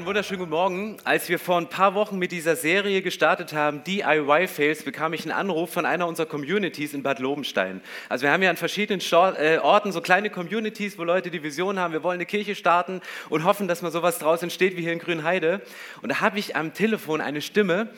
[0.00, 0.96] Einen wunderschönen guten Morgen.
[1.04, 5.32] Als wir vor ein paar Wochen mit dieser Serie gestartet haben, DIY-Fails, bekam ich einen
[5.32, 7.82] Anruf von einer unserer Communities in Bad Lobenstein.
[8.08, 9.02] Also wir haben ja an verschiedenen
[9.36, 13.02] äh, Orten so kleine Communities, wo Leute die Vision haben, wir wollen eine Kirche starten
[13.28, 15.60] und hoffen, dass mal sowas draus entsteht wie hier in Grünheide.
[16.00, 17.90] Und da habe ich am Telefon eine Stimme,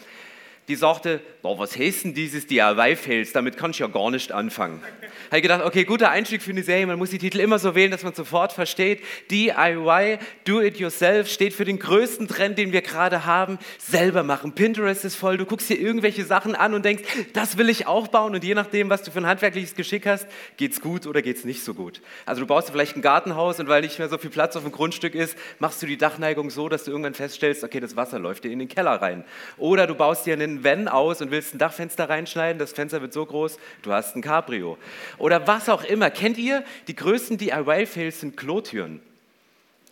[0.69, 4.81] die sagte, oh, was heißt denn dieses DIY-Fails, damit kann ich ja gar nicht anfangen.
[5.27, 7.75] Habe ich gedacht, okay, guter Einstieg für eine Serie, man muss die Titel immer so
[7.75, 9.01] wählen, dass man sofort versteht.
[9.31, 14.53] DIY, Do It Yourself, steht für den größten Trend, den wir gerade haben, selber machen.
[14.53, 18.09] Pinterest ist voll, du guckst dir irgendwelche Sachen an und denkst, das will ich auch
[18.09, 20.29] bauen und je nachdem, was du für ein handwerkliches Geschick hast,
[20.59, 22.03] geht's gut oder geht's nicht so gut.
[22.25, 24.73] Also du baust vielleicht ein Gartenhaus und weil nicht mehr so viel Platz auf dem
[24.73, 28.45] Grundstück ist, machst du die Dachneigung so, dass du irgendwann feststellst, okay, das Wasser läuft
[28.45, 29.25] dir in den Keller rein.
[29.57, 33.01] Oder du baust dir einen einen Van aus und willst ein Dachfenster reinschneiden, das Fenster
[33.01, 34.79] wird so groß, du hast ein Cabrio.
[35.19, 36.11] Oder was auch immer.
[36.11, 39.01] Kennt ihr, die größten DIY-Fails sind Klotüren.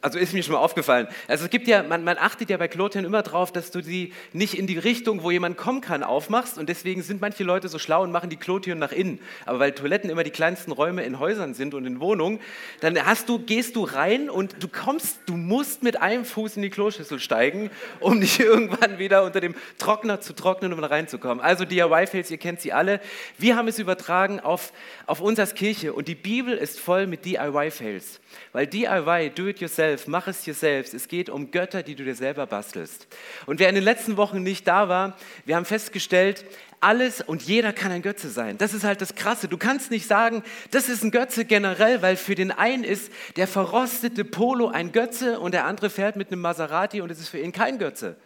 [0.03, 1.09] Also ist mir schon mal aufgefallen.
[1.29, 4.15] Also es gibt ja, man, man achtet ja bei Klotüren immer darauf, dass du sie
[4.33, 6.57] nicht in die Richtung, wo jemand kommen kann, aufmachst.
[6.57, 9.21] Und deswegen sind manche Leute so schlau und machen die Klotüren nach innen.
[9.45, 12.41] Aber weil Toiletten immer die kleinsten Räume in Häusern sind und in Wohnungen,
[12.81, 16.63] dann hast du, gehst du rein und du kommst, du musst mit einem Fuß in
[16.63, 17.71] die Kloschüssel steigen,
[18.01, 21.45] um nicht irgendwann wieder unter dem Trockner zu trocknen, um reinzukommen.
[21.45, 23.01] Also DIY-Fails, ihr kennt sie alle.
[23.37, 24.73] Wir haben es übertragen auf,
[25.05, 28.21] auf uns als Kirche und die Bibel ist voll mit DIY-Fails.
[28.53, 30.95] Weil DIY, do it yourself, mach es dir selbst.
[30.95, 33.07] Es geht um Götter, die du dir selber bastelst.
[33.47, 36.45] Und wer in den letzten Wochen nicht da war, wir haben festgestellt,
[36.81, 38.57] alles und jeder kann ein Götze sein.
[38.59, 39.49] Das ist halt das Krasse.
[39.49, 43.47] Du kannst nicht sagen, das ist ein Götze generell, weil für den einen ist der
[43.47, 47.39] verrostete Polo ein Götze und der andere fährt mit einem Maserati und es ist für
[47.39, 48.17] ihn kein Götze.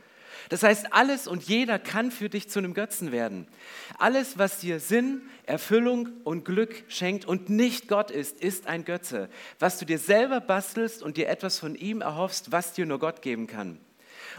[0.48, 3.46] Das heißt, alles und jeder kann für dich zu einem Götzen werden.
[3.98, 9.28] Alles, was dir Sinn, Erfüllung und Glück schenkt und nicht Gott ist, ist ein Götze.
[9.58, 13.22] Was du dir selber bastelst und dir etwas von ihm erhoffst, was dir nur Gott
[13.22, 13.78] geben kann.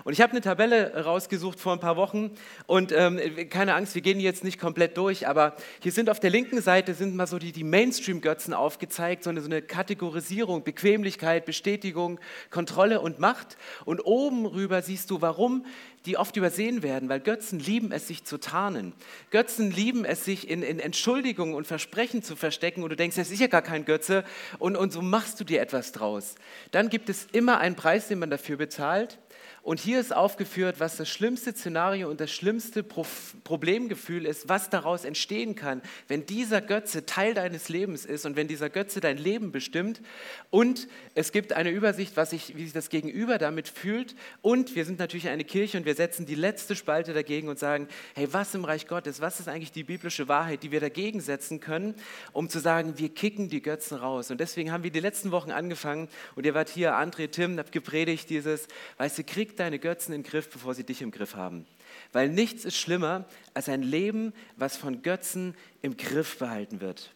[0.04, 2.32] Und ich habe eine Tabelle rausgesucht vor ein paar Wochen
[2.68, 3.20] und ähm,
[3.50, 6.94] keine Angst, wir gehen jetzt nicht komplett durch, aber hier sind auf der linken Seite
[6.94, 12.20] sind mal so die, die Mainstream-Götzen aufgezeigt, so eine, so eine Kategorisierung, Bequemlichkeit, Bestätigung,
[12.50, 13.58] Kontrolle und Macht.
[13.86, 15.66] Und oben rüber siehst du, warum
[16.06, 18.94] die oft übersehen werden, weil Götzen lieben es, sich zu tarnen.
[19.32, 23.32] Götzen lieben es, sich in, in Entschuldigungen und Versprechen zu verstecken und du denkst, das
[23.32, 24.24] ist ja gar kein Götze
[24.60, 26.36] und, und so machst du dir etwas draus.
[26.72, 29.18] Dann gibt es immer einen Preis, den man dafür bezahlt.
[29.66, 33.04] Und hier ist aufgeführt, was das schlimmste Szenario und das schlimmste Pro
[33.44, 38.48] Problemgefühl ist, was daraus entstehen kann, wenn dieser Götze Teil deines Lebens ist und wenn
[38.48, 40.02] dieser Götze dein Leben bestimmt.
[40.52, 44.16] Und es gibt eine Übersicht, was ich, wie sich das Gegenüber damit fühlt.
[44.44, 47.88] Und wir sind natürlich eine Kirche und wir setzen die letzte Spalte dagegen und sagen,
[48.14, 51.60] hey, was im Reich Gottes, was ist eigentlich die biblische Wahrheit, die wir dagegen setzen
[51.60, 51.96] können,
[52.34, 54.30] um zu sagen, wir kicken die Götzen raus.
[54.30, 57.72] Und deswegen haben wir die letzten Wochen angefangen und ihr wart hier, André, Tim, habt
[57.72, 61.66] gepredigt dieses, weißt du, krieg deine Götzen den Griff, bevor sie dich im Griff haben.
[62.12, 67.12] Weil nichts ist schlimmer als ein Leben, was von Götzen im Griff behalten wird.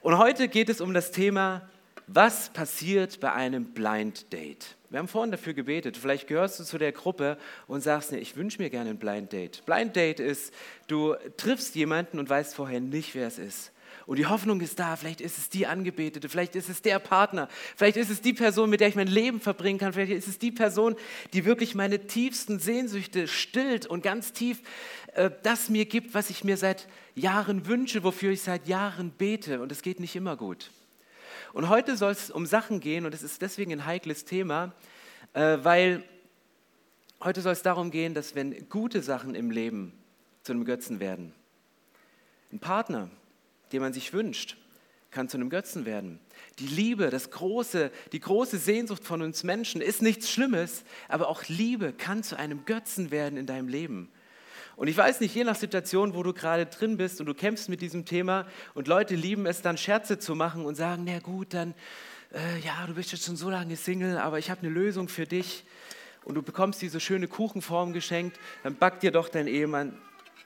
[0.00, 1.68] Und heute geht es um das Thema,
[2.06, 4.76] was passiert bei einem Blind Date?
[4.90, 5.96] Wir haben vorhin dafür gebetet.
[5.96, 7.36] Vielleicht gehörst du zu der Gruppe
[7.66, 9.64] und sagst, nee, ich wünsche mir gerne ein Blind Date.
[9.66, 10.54] Blind Date ist,
[10.86, 13.72] du triffst jemanden und weißt vorher nicht, wer es ist.
[14.06, 17.48] Und die Hoffnung ist da, vielleicht ist es die Angebetete, vielleicht ist es der Partner,
[17.74, 20.38] vielleicht ist es die Person, mit der ich mein Leben verbringen kann, vielleicht ist es
[20.38, 20.94] die Person,
[21.32, 24.62] die wirklich meine tiefsten Sehnsüchte stillt und ganz tief
[25.14, 26.86] äh, das mir gibt, was ich mir seit
[27.16, 29.60] Jahren wünsche, wofür ich seit Jahren bete.
[29.60, 30.70] Und es geht nicht immer gut.
[31.52, 34.72] Und heute soll es um Sachen gehen, und es ist deswegen ein heikles Thema,
[35.32, 36.04] äh, weil
[37.24, 39.92] heute soll es darum gehen, dass wenn gute Sachen im Leben
[40.44, 41.34] zu einem Götzen werden,
[42.52, 43.10] ein Partner,
[43.72, 44.56] den man sich wünscht,
[45.10, 46.20] kann zu einem Götzen werden.
[46.58, 51.44] Die Liebe, das große, die große Sehnsucht von uns Menschen ist nichts Schlimmes, aber auch
[51.48, 54.10] Liebe kann zu einem Götzen werden in deinem Leben.
[54.76, 57.70] Und ich weiß nicht, je nach Situation, wo du gerade drin bist und du kämpfst
[57.70, 61.54] mit diesem Thema und Leute lieben es dann Scherze zu machen und sagen, na gut,
[61.54, 61.74] dann,
[62.34, 65.26] äh, ja, du bist jetzt schon so lange Single, aber ich habe eine Lösung für
[65.26, 65.64] dich
[66.24, 69.96] und du bekommst diese schöne Kuchenform geschenkt, dann backt dir doch dein Ehemann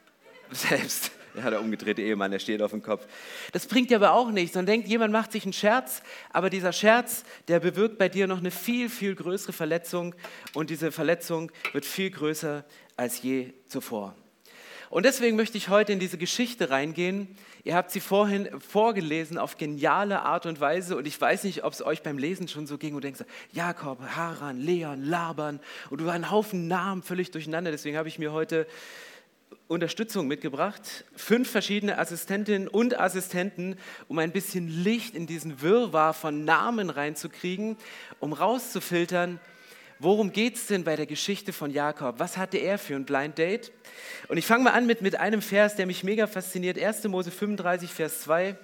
[0.52, 1.10] selbst.
[1.34, 3.06] Ja, der umgedrehte Ehemann, der steht auf dem Kopf.
[3.52, 4.56] Das bringt dir aber auch nichts.
[4.56, 8.38] Man denkt, jemand macht sich einen Scherz, aber dieser Scherz, der bewirkt bei dir noch
[8.38, 10.14] eine viel, viel größere Verletzung
[10.54, 12.64] und diese Verletzung wird viel größer
[12.96, 14.14] als je zuvor.
[14.90, 17.28] Und deswegen möchte ich heute in diese Geschichte reingehen.
[17.62, 21.72] Ihr habt sie vorhin vorgelesen auf geniale Art und Weise und ich weiß nicht, ob
[21.72, 23.20] es euch beim Lesen schon so ging und denkst,
[23.52, 25.60] Jakob, Haran, Leon, Laban
[25.90, 27.70] und du war ein Haufen Namen völlig durcheinander.
[27.70, 28.66] Deswegen habe ich mir heute
[29.70, 31.04] Unterstützung mitgebracht.
[31.14, 33.76] Fünf verschiedene Assistentinnen und Assistenten,
[34.08, 37.76] um ein bisschen Licht in diesen Wirrwarr von Namen reinzukriegen,
[38.18, 39.38] um rauszufiltern,
[40.00, 42.18] worum geht es denn bei der Geschichte von Jakob?
[42.18, 43.70] Was hatte er für ein Blind Date?
[44.26, 46.76] Und ich fange mal an mit, mit einem Vers, der mich mega fasziniert.
[46.76, 47.04] 1.
[47.04, 48.56] Mose 35, Vers 2.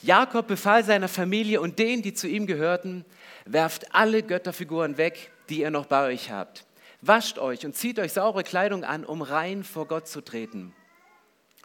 [0.00, 3.04] Jakob befahl seiner Familie und denen, die zu ihm gehörten,
[3.44, 6.64] werft alle Götterfiguren weg, die ihr noch bei euch habt.
[7.02, 10.72] Wascht euch und zieht euch saubere Kleidung an, um rein vor Gott zu treten.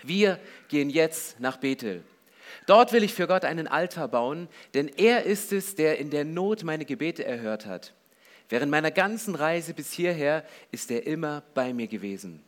[0.02, 2.04] Wir gehen jetzt nach Bethel.
[2.66, 6.26] Dort will ich für Gott einen Altar bauen, denn er ist es, der in der
[6.26, 7.94] Not meine Gebete erhört hat.
[8.50, 12.44] Während meiner ganzen Reise bis hierher ist er immer bei mir gewesen.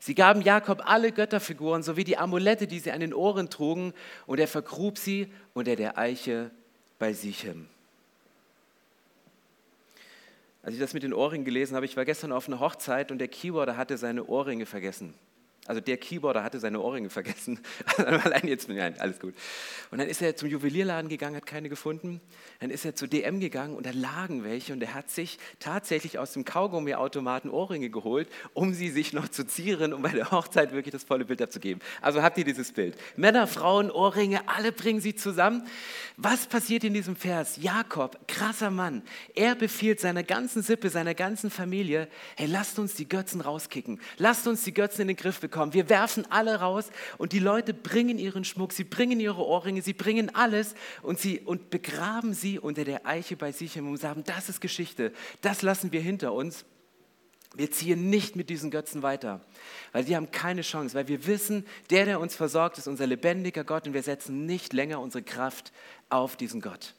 [0.00, 3.92] Sie gaben Jakob alle Götterfiguren sowie die Amulette, die sie an den Ohren trugen,
[4.26, 6.50] und er vergrub sie unter der Eiche
[6.98, 7.68] bei Sichem.
[10.62, 13.18] Als ich das mit den Ohrringen gelesen habe, ich war gestern auf einer Hochzeit und
[13.18, 15.14] der Keyboarder hatte seine Ohrringe vergessen.
[15.66, 17.60] Also der Keyboarder hatte seine Ohrringe vergessen.
[17.96, 19.32] Allein jetzt, nein, alles gut.
[19.92, 22.20] Und dann ist er zum Juwelierladen gegangen, hat keine gefunden.
[22.58, 26.18] Dann ist er zu DM gegangen und da lagen welche und er hat sich tatsächlich
[26.18, 30.72] aus dem Kaugummiautomaten Ohrringe geholt, um sie sich noch zu zieren, um bei der Hochzeit
[30.72, 31.80] wirklich das volle Bild abzugeben.
[32.00, 32.96] Also habt ihr dieses Bild.
[33.14, 35.64] Männer, Frauen, Ohrringe, alle bringen sie zusammen.
[36.16, 37.58] Was passiert in diesem Vers?
[37.60, 39.02] Jakob, krasser Mann,
[39.36, 44.00] er befiehlt seiner ganzen Sippe, seiner ganzen Familie, hey, lasst uns die Götzen rauskicken.
[44.16, 45.74] Lasst uns die Götzen in den Griff bekommen bekommen.
[45.74, 49.92] Wir werfen alle raus und die Leute bringen ihren Schmuck, sie bringen ihre Ohrringe, sie
[49.92, 54.48] bringen alles und, sie, und begraben sie unter der Eiche bei sich und sagen, das
[54.48, 55.12] ist Geschichte,
[55.42, 56.64] das lassen wir hinter uns.
[57.54, 59.44] Wir ziehen nicht mit diesen Götzen weiter,
[59.92, 63.62] weil sie haben keine Chance, weil wir wissen, der, der uns versorgt, ist unser lebendiger
[63.62, 65.70] Gott und wir setzen nicht länger unsere Kraft
[66.08, 66.94] auf diesen Gott.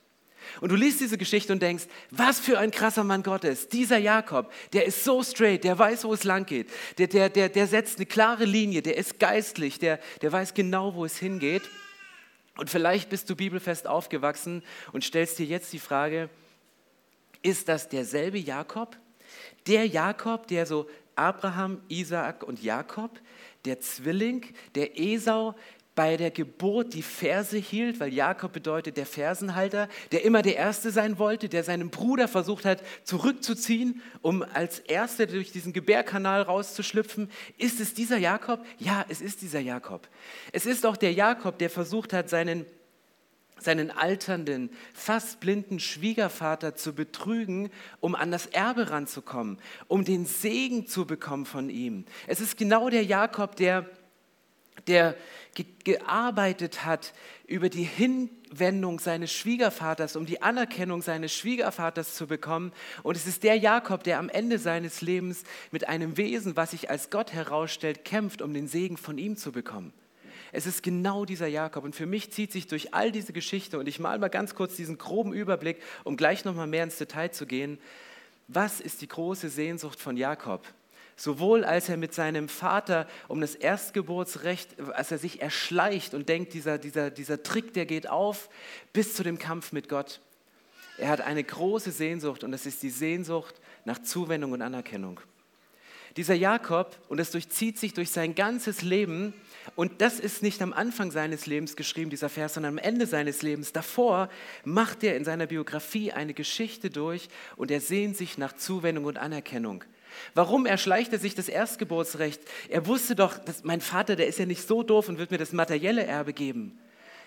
[0.61, 3.67] Und du liest diese Geschichte und denkst, was für ein krasser Mann Gottes.
[3.67, 6.69] Dieser Jakob, der ist so straight, der weiß, wo es lang geht.
[6.97, 10.95] Der, der, der, der setzt eine klare Linie, der ist geistlich, der, der weiß genau,
[10.95, 11.63] wo es hingeht.
[12.57, 16.29] Und vielleicht bist du bibelfest aufgewachsen und stellst dir jetzt die Frage,
[17.41, 18.97] ist das derselbe Jakob?
[19.67, 23.19] Der Jakob, der so Abraham, Isaak und Jakob,
[23.65, 24.45] der Zwilling,
[24.75, 25.55] der Esau,
[25.95, 30.91] bei der Geburt die Verse hielt, weil Jakob bedeutet der Fersenhalter, der immer der Erste
[30.91, 37.29] sein wollte, der seinen Bruder versucht hat zurückzuziehen, um als Erster durch diesen Gebärkanal rauszuschlüpfen.
[37.57, 38.65] Ist es dieser Jakob?
[38.79, 40.07] Ja, es ist dieser Jakob.
[40.51, 42.65] Es ist auch der Jakob, der versucht hat, seinen
[43.59, 47.69] seinen alternden, fast blinden Schwiegervater zu betrügen,
[48.01, 49.57] um an das Erbe ranzukommen,
[49.87, 52.03] um den Segen zu bekommen von ihm.
[52.27, 53.89] Es ist genau der Jakob, der
[54.87, 55.15] der
[55.83, 57.13] gearbeitet hat
[57.45, 62.71] über die Hinwendung seines Schwiegervaters, um die Anerkennung seines Schwiegervaters zu bekommen.
[63.03, 66.89] Und es ist der Jakob, der am Ende seines Lebens mit einem Wesen, was sich
[66.89, 69.93] als Gott herausstellt, kämpft, um den Segen von ihm zu bekommen.
[70.51, 71.83] Es ist genau dieser Jakob.
[71.83, 74.75] Und für mich zieht sich durch all diese Geschichte, und ich mal mal ganz kurz
[74.75, 77.79] diesen groben Überblick, um gleich nochmal mehr ins Detail zu gehen.
[78.47, 80.65] Was ist die große Sehnsucht von Jakob?
[81.15, 86.53] Sowohl als er mit seinem Vater um das Erstgeburtsrecht, als er sich erschleicht und denkt,
[86.53, 88.49] dieser, dieser, dieser Trick, der geht auf,
[88.93, 90.21] bis zu dem Kampf mit Gott.
[90.97, 95.19] Er hat eine große Sehnsucht und das ist die Sehnsucht nach Zuwendung und Anerkennung.
[96.17, 99.33] Dieser Jakob, und das durchzieht sich durch sein ganzes Leben,
[99.75, 103.41] und das ist nicht am Anfang seines Lebens geschrieben, dieser Vers, sondern am Ende seines
[103.41, 103.71] Lebens.
[103.71, 104.29] Davor
[104.63, 109.17] macht er in seiner Biografie eine Geschichte durch und er sehnt sich nach Zuwendung und
[109.17, 109.83] Anerkennung.
[110.33, 112.41] Warum erschleicht er sich das Erstgeburtsrecht?
[112.69, 115.37] Er wusste doch, dass mein Vater, der ist ja nicht so doof und wird mir
[115.37, 116.79] das materielle Erbe geben.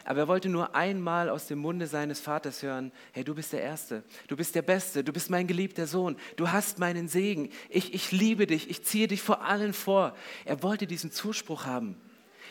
[0.05, 3.63] Aber er wollte nur einmal aus dem Munde seines Vaters hören, hey, du bist der
[3.63, 7.93] Erste, du bist der Beste, du bist mein geliebter Sohn, du hast meinen Segen, ich,
[7.93, 10.15] ich liebe dich, ich ziehe dich vor allen vor.
[10.45, 11.97] Er wollte diesen Zuspruch haben.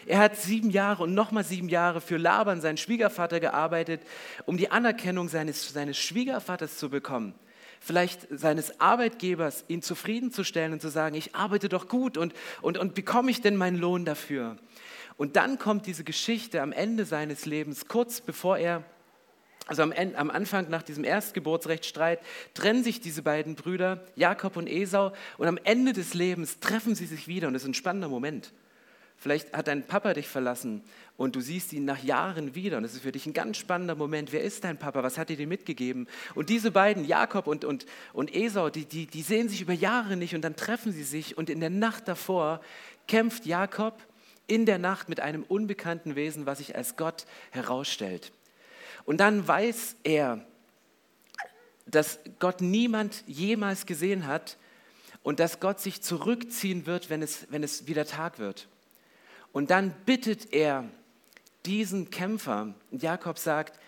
[0.05, 4.01] Er hat sieben Jahre und nochmal sieben Jahre für Laban, seinen Schwiegervater, gearbeitet,
[4.45, 7.33] um die Anerkennung seines, seines Schwiegervaters zu bekommen
[7.79, 12.95] vielleicht seines Arbeitgebers, ihn zufriedenzustellen und zu sagen, ich arbeite doch gut und, und, und
[12.95, 14.57] bekomme ich denn meinen Lohn dafür?
[15.17, 18.83] Und dann kommt diese Geschichte am Ende seines Lebens, kurz bevor er,
[19.65, 22.19] also am, Ende, am Anfang nach diesem Erstgeburtsrechtsstreit,
[22.53, 27.05] trennen sich diese beiden Brüder, Jakob und Esau, und am Ende des Lebens treffen sie
[27.05, 28.51] sich wieder und das ist ein spannender Moment.
[29.17, 30.83] Vielleicht hat dein Papa dich verlassen
[31.17, 33.95] und du siehst ihn nach Jahren wieder und das ist für dich ein ganz spannender
[33.95, 34.31] Moment.
[34.33, 35.03] Wer ist dein Papa?
[35.03, 36.07] Was hat er dir mitgegeben?
[36.35, 40.17] Und diese beiden, Jakob und, und, und Esau, die, die, die sehen sich über Jahre
[40.17, 42.61] nicht und dann treffen sie sich und in der Nacht davor
[43.07, 43.97] kämpft Jakob
[44.47, 48.31] in der Nacht mit einem unbekannten Wesen, was sich als Gott herausstellt.
[49.05, 50.45] Und dann weiß er,
[51.85, 54.57] dass Gott niemand jemals gesehen hat
[55.23, 58.67] und dass Gott sich zurückziehen wird, wenn es, wenn es wieder Tag wird.
[59.55, 60.83] Und dann bittet er
[61.65, 63.79] diesen Kämpfer, Jakob sagt,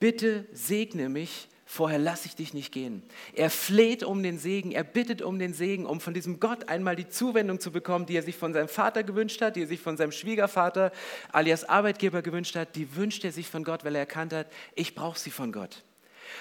[0.00, 3.04] bitte segne mich, vorher lasse ich dich nicht gehen.
[3.32, 6.96] Er fleht um den Segen, er bittet um den Segen, um von diesem Gott einmal
[6.96, 9.78] die Zuwendung zu bekommen, die er sich von seinem Vater gewünscht hat, die er sich
[9.78, 10.90] von seinem Schwiegervater
[11.30, 14.96] alias Arbeitgeber gewünscht hat, die wünscht er sich von Gott, weil er erkannt hat, ich
[14.96, 15.84] brauche sie von Gott.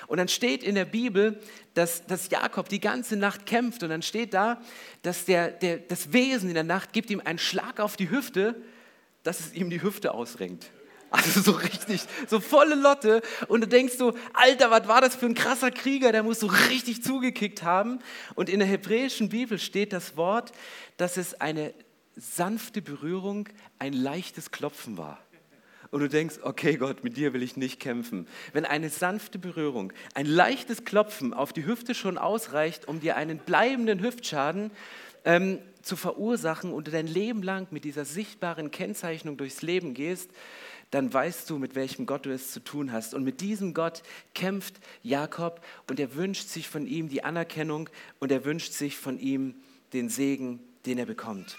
[0.07, 1.39] Und dann steht in der Bibel,
[1.75, 4.59] dass, dass Jakob die ganze Nacht kämpft und dann steht da,
[5.03, 8.55] dass der, der, das Wesen in der Nacht gibt ihm einen Schlag auf die Hüfte,
[9.23, 10.71] dass es ihm die Hüfte ausrenkt.
[11.11, 13.21] Also so richtig, so volle Lotte.
[13.49, 16.47] Und du denkst so, Alter, was war das für ein krasser Krieger, der muss so
[16.47, 17.99] richtig zugekickt haben.
[18.35, 20.53] Und in der hebräischen Bibel steht das Wort,
[20.95, 21.73] dass es eine
[22.15, 25.19] sanfte Berührung, ein leichtes Klopfen war.
[25.91, 28.25] Und du denkst, okay Gott, mit dir will ich nicht kämpfen.
[28.53, 33.37] Wenn eine sanfte Berührung, ein leichtes Klopfen auf die Hüfte schon ausreicht, um dir einen
[33.37, 34.71] bleibenden Hüftschaden
[35.25, 40.29] ähm, zu verursachen und du dein Leben lang mit dieser sichtbaren Kennzeichnung durchs Leben gehst,
[40.91, 43.13] dann weißt du, mit welchem Gott du es zu tun hast.
[43.13, 44.03] Und mit diesem Gott
[44.35, 49.17] kämpft Jakob und er wünscht sich von ihm die Anerkennung und er wünscht sich von
[49.17, 49.55] ihm
[49.93, 51.57] den Segen, den er bekommt.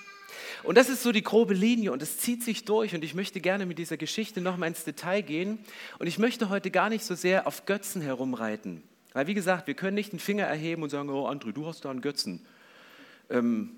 [0.63, 3.41] Und das ist so die grobe Linie und es zieht sich durch und ich möchte
[3.41, 5.59] gerne mit dieser Geschichte nochmal ins Detail gehen
[5.99, 8.83] und ich möchte heute gar nicht so sehr auf Götzen herumreiten.
[9.13, 11.85] Weil wie gesagt, wir können nicht den Finger erheben und sagen, oh André, du hast
[11.85, 12.45] da einen Götzen.
[13.29, 13.77] Ähm,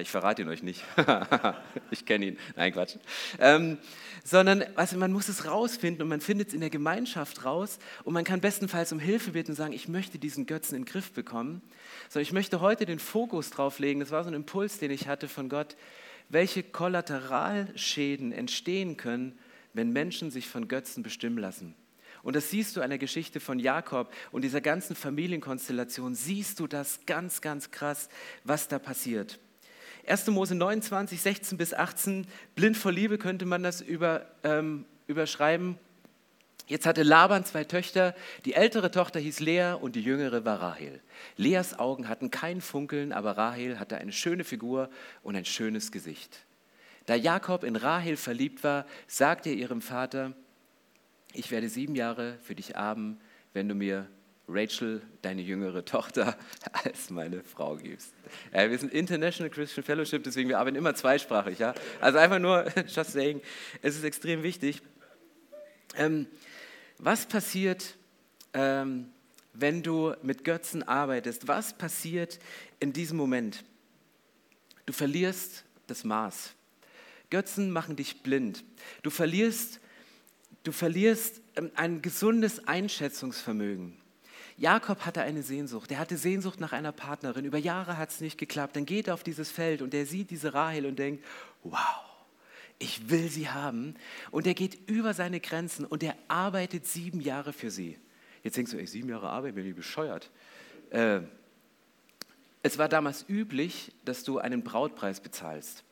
[0.00, 0.82] ich verrate ihn euch nicht.
[1.90, 2.38] ich kenne ihn.
[2.56, 2.96] Nein, Quatsch.
[3.38, 3.78] Ähm,
[4.24, 8.14] sondern also man muss es rausfinden und man findet es in der Gemeinschaft raus und
[8.14, 11.12] man kann bestenfalls um Hilfe bitten und sagen, ich möchte diesen Götzen in den Griff
[11.12, 11.60] bekommen.
[12.08, 15.08] So, ich möchte heute den Fokus drauf legen, das war so ein Impuls, den ich
[15.08, 15.76] hatte von Gott,
[16.30, 19.38] welche Kollateralschäden entstehen können,
[19.74, 21.74] wenn Menschen sich von Götzen bestimmen lassen.
[22.22, 26.66] Und das siehst du an der Geschichte von Jakob und dieser ganzen Familienkonstellation, siehst du
[26.66, 28.08] das ganz, ganz krass,
[28.44, 29.38] was da passiert.
[30.06, 30.26] 1.
[30.28, 35.78] Mose 29, 16 bis 18, blind vor Liebe könnte man das über, ähm, überschreiben.
[36.66, 38.14] Jetzt hatte Laban zwei Töchter.
[38.44, 41.00] Die ältere Tochter hieß Lea und die jüngere war Rahel.
[41.36, 44.88] Leas Augen hatten kein Funkeln, aber Rahel hatte eine schöne Figur
[45.22, 46.44] und ein schönes Gesicht.
[47.06, 50.32] Da Jakob in Rahel verliebt war, sagte er ihrem Vater,
[51.32, 53.20] ich werde sieben Jahre für dich arben,
[53.52, 54.08] wenn du mir
[54.52, 56.36] Rachel, deine jüngere Tochter,
[56.72, 58.12] als meine Frau gibst.
[58.52, 61.58] Ja, wir sind International Christian Fellowship, deswegen wir arbeiten immer zweisprachig.
[61.58, 61.74] Ja?
[62.00, 63.40] Also einfach nur, just saying,
[63.80, 64.82] es ist extrem wichtig.
[65.96, 66.26] Ähm,
[66.98, 67.96] was passiert,
[68.54, 69.10] ähm,
[69.54, 71.48] wenn du mit Götzen arbeitest?
[71.48, 72.38] Was passiert
[72.80, 73.64] in diesem Moment?
[74.86, 76.54] Du verlierst das Maß.
[77.30, 78.64] Götzen machen dich blind.
[79.02, 79.80] Du verlierst,
[80.64, 84.01] du verlierst ähm, ein gesundes Einschätzungsvermögen.
[84.56, 85.90] Jakob hatte eine Sehnsucht.
[85.90, 87.44] Er hatte Sehnsucht nach einer Partnerin.
[87.44, 88.76] Über Jahre hat es nicht geklappt.
[88.76, 91.24] Dann geht er auf dieses Feld und er sieht diese Rahel und denkt,
[91.62, 91.76] wow,
[92.78, 93.94] ich will sie haben.
[94.30, 97.98] Und er geht über seine Grenzen und er arbeitet sieben Jahre für sie.
[98.42, 100.30] Jetzt denkst du, ey, sieben Jahre Arbeit, bin ich bescheuert.
[100.90, 101.20] Äh,
[102.62, 105.84] es war damals üblich, dass du einen Brautpreis bezahlst.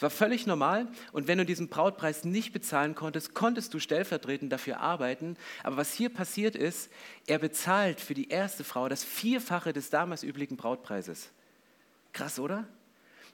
[0.00, 4.50] Es war völlig normal und wenn du diesen Brautpreis nicht bezahlen konntest, konntest du stellvertretend
[4.50, 5.36] dafür arbeiten.
[5.62, 6.90] Aber was hier passiert ist,
[7.26, 11.28] er bezahlt für die erste Frau das Vierfache des damals üblichen Brautpreises.
[12.14, 12.66] Krass, oder?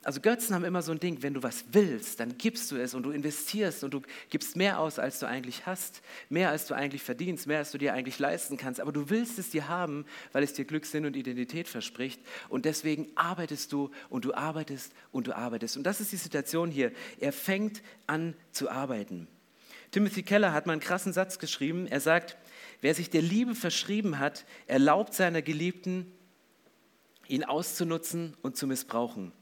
[0.07, 2.95] Also Götzen haben immer so ein Ding, wenn du was willst, dann gibst du es
[2.95, 6.75] und du investierst und du gibst mehr aus, als du eigentlich hast, mehr als du
[6.75, 8.81] eigentlich verdienst, mehr als du dir eigentlich leisten kannst.
[8.81, 12.21] Aber du willst es dir haben, weil es dir Glück, Sinn und Identität verspricht.
[12.49, 15.77] Und deswegen arbeitest du und du arbeitest und du arbeitest.
[15.77, 16.93] Und das ist die Situation hier.
[17.19, 19.27] Er fängt an zu arbeiten.
[19.91, 21.89] Timothy Keller hat mal einen krassen Satz geschrieben.
[21.89, 22.37] Er sagt,
[22.81, 26.13] wer sich der Liebe verschrieben hat, erlaubt seiner Geliebten,
[27.27, 29.33] ihn auszunutzen und zu missbrauchen.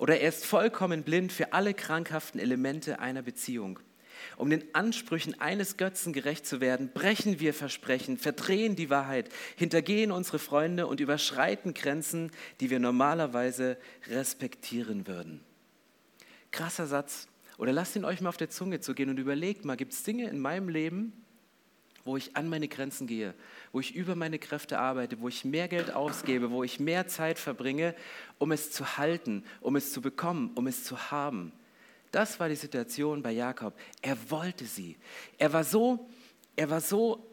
[0.00, 3.80] Oder er ist vollkommen blind für alle krankhaften Elemente einer Beziehung.
[4.38, 10.10] Um den Ansprüchen eines Götzen gerecht zu werden, brechen wir Versprechen, verdrehen die Wahrheit, hintergehen
[10.10, 12.30] unsere Freunde und überschreiten Grenzen,
[12.60, 13.76] die wir normalerweise
[14.08, 15.42] respektieren würden.
[16.50, 17.28] Krasser Satz.
[17.58, 20.02] Oder lasst ihn euch mal auf der Zunge zu gehen und überlegt mal, gibt es
[20.02, 21.12] Dinge in meinem Leben,
[22.04, 23.34] wo ich an meine Grenzen gehe,
[23.72, 27.38] wo ich über meine Kräfte arbeite, wo ich mehr Geld ausgebe, wo ich mehr Zeit
[27.38, 27.94] verbringe,
[28.38, 31.52] um es zu halten, um es zu bekommen, um es zu haben.
[32.10, 33.78] Das war die Situation bei Jakob.
[34.02, 34.96] Er wollte sie.
[35.38, 36.08] Er war so,
[36.56, 37.26] er war so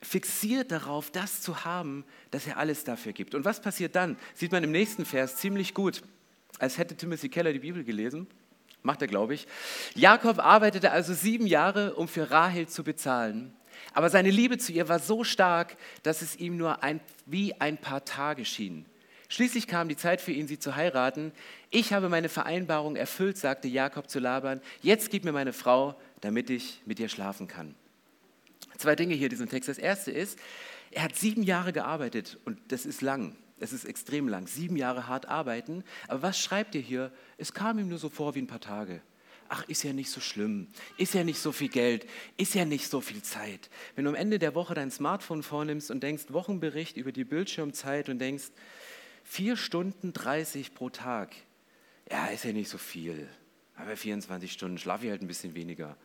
[0.00, 3.34] fixiert darauf, das zu haben, dass er alles dafür gibt.
[3.34, 4.16] Und was passiert dann?
[4.34, 6.02] Sieht man im nächsten Vers ziemlich gut.
[6.58, 8.26] als hätte Timothy Keller die Bibel gelesen.
[8.82, 9.46] Macht er, glaube ich.
[9.94, 13.54] Jakob arbeitete also sieben Jahre, um für Rahel zu bezahlen.
[13.92, 17.78] Aber seine Liebe zu ihr war so stark, dass es ihm nur ein, wie ein
[17.78, 18.86] paar Tage schien.
[19.28, 21.32] Schließlich kam die Zeit für ihn, sie zu heiraten.
[21.70, 24.62] Ich habe meine Vereinbarung erfüllt, sagte Jakob zu Laban.
[24.80, 27.74] Jetzt gib mir meine Frau, damit ich mit ihr schlafen kann.
[28.78, 29.68] Zwei Dinge hier in diesem Text.
[29.68, 30.38] Das erste ist,
[30.90, 33.36] er hat sieben Jahre gearbeitet und das ist lang.
[33.60, 34.46] Es ist extrem lang.
[34.46, 35.84] Sieben Jahre hart arbeiten.
[36.06, 37.12] Aber was schreibt ihr hier?
[37.36, 39.00] Es kam ihm nur so vor wie ein paar Tage.
[39.48, 40.68] Ach, ist ja nicht so schlimm.
[40.98, 42.06] Ist ja nicht so viel Geld.
[42.36, 43.70] Ist ja nicht so viel Zeit.
[43.94, 48.08] Wenn du am Ende der Woche dein Smartphone vornimmst und denkst, Wochenbericht über die Bildschirmzeit
[48.10, 48.50] und denkst,
[49.24, 51.34] vier Stunden 30 pro Tag.
[52.10, 53.28] Ja, ist ja nicht so viel.
[53.76, 55.96] Aber 24 Stunden schlafe ich halt ein bisschen weniger.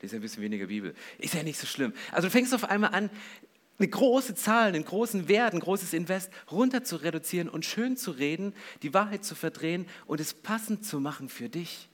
[0.00, 0.94] Lese ein bisschen weniger Bibel.
[1.18, 1.92] Ist ja nicht so schlimm.
[2.12, 3.10] Also du fängst auf einmal an,
[3.78, 8.10] eine große Zahl, einen großen Wert, ein großes Invest runter zu reduzieren und schön zu
[8.10, 11.88] reden, die Wahrheit zu verdrehen und es passend zu machen für dich.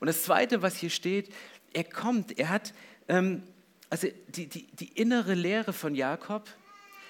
[0.00, 1.32] Und das Zweite, was hier steht,
[1.72, 2.74] er kommt, er hat,
[3.08, 3.42] ähm,
[3.88, 6.48] also die, die, die innere Lehre von Jakob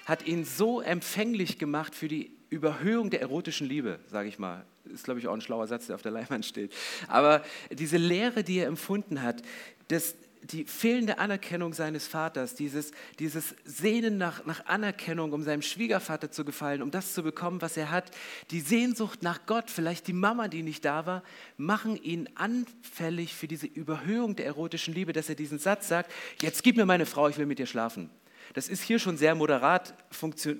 [0.05, 4.65] hat ihn so empfänglich gemacht für die Überhöhung der erotischen Liebe, sage ich mal.
[4.85, 6.73] Ist, glaube ich, auch ein schlauer Satz, der auf der Leinwand steht.
[7.07, 9.41] Aber diese Lehre, die er empfunden hat,
[9.87, 16.31] das, die fehlende Anerkennung seines Vaters, dieses, dieses Sehnen nach, nach Anerkennung, um seinem Schwiegervater
[16.31, 18.11] zu gefallen, um das zu bekommen, was er hat,
[18.51, 21.23] die Sehnsucht nach Gott, vielleicht die Mama, die nicht da war,
[21.57, 26.63] machen ihn anfällig für diese Überhöhung der erotischen Liebe, dass er diesen Satz sagt, jetzt
[26.63, 28.09] gib mir meine Frau, ich will mit dir schlafen.
[28.53, 29.93] Das ist hier schon sehr moderat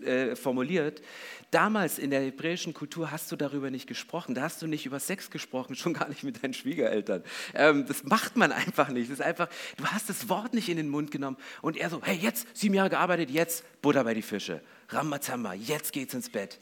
[0.06, 1.02] äh, formuliert.
[1.52, 4.34] Damals in der hebräischen Kultur hast du darüber nicht gesprochen.
[4.34, 7.24] Da hast du nicht über Sex gesprochen, schon gar nicht mit deinen Schwiegereltern.
[7.54, 9.12] Ähm, das macht man einfach nicht.
[9.12, 9.48] Das ist einfach,
[9.78, 11.38] du hast das Wort nicht in den Mund genommen.
[11.62, 14.62] Und er so, hey, jetzt sieben Jahre gearbeitet, jetzt Butter bei die Fische.
[14.90, 16.60] Ramazamba, jetzt geht's ins Bett.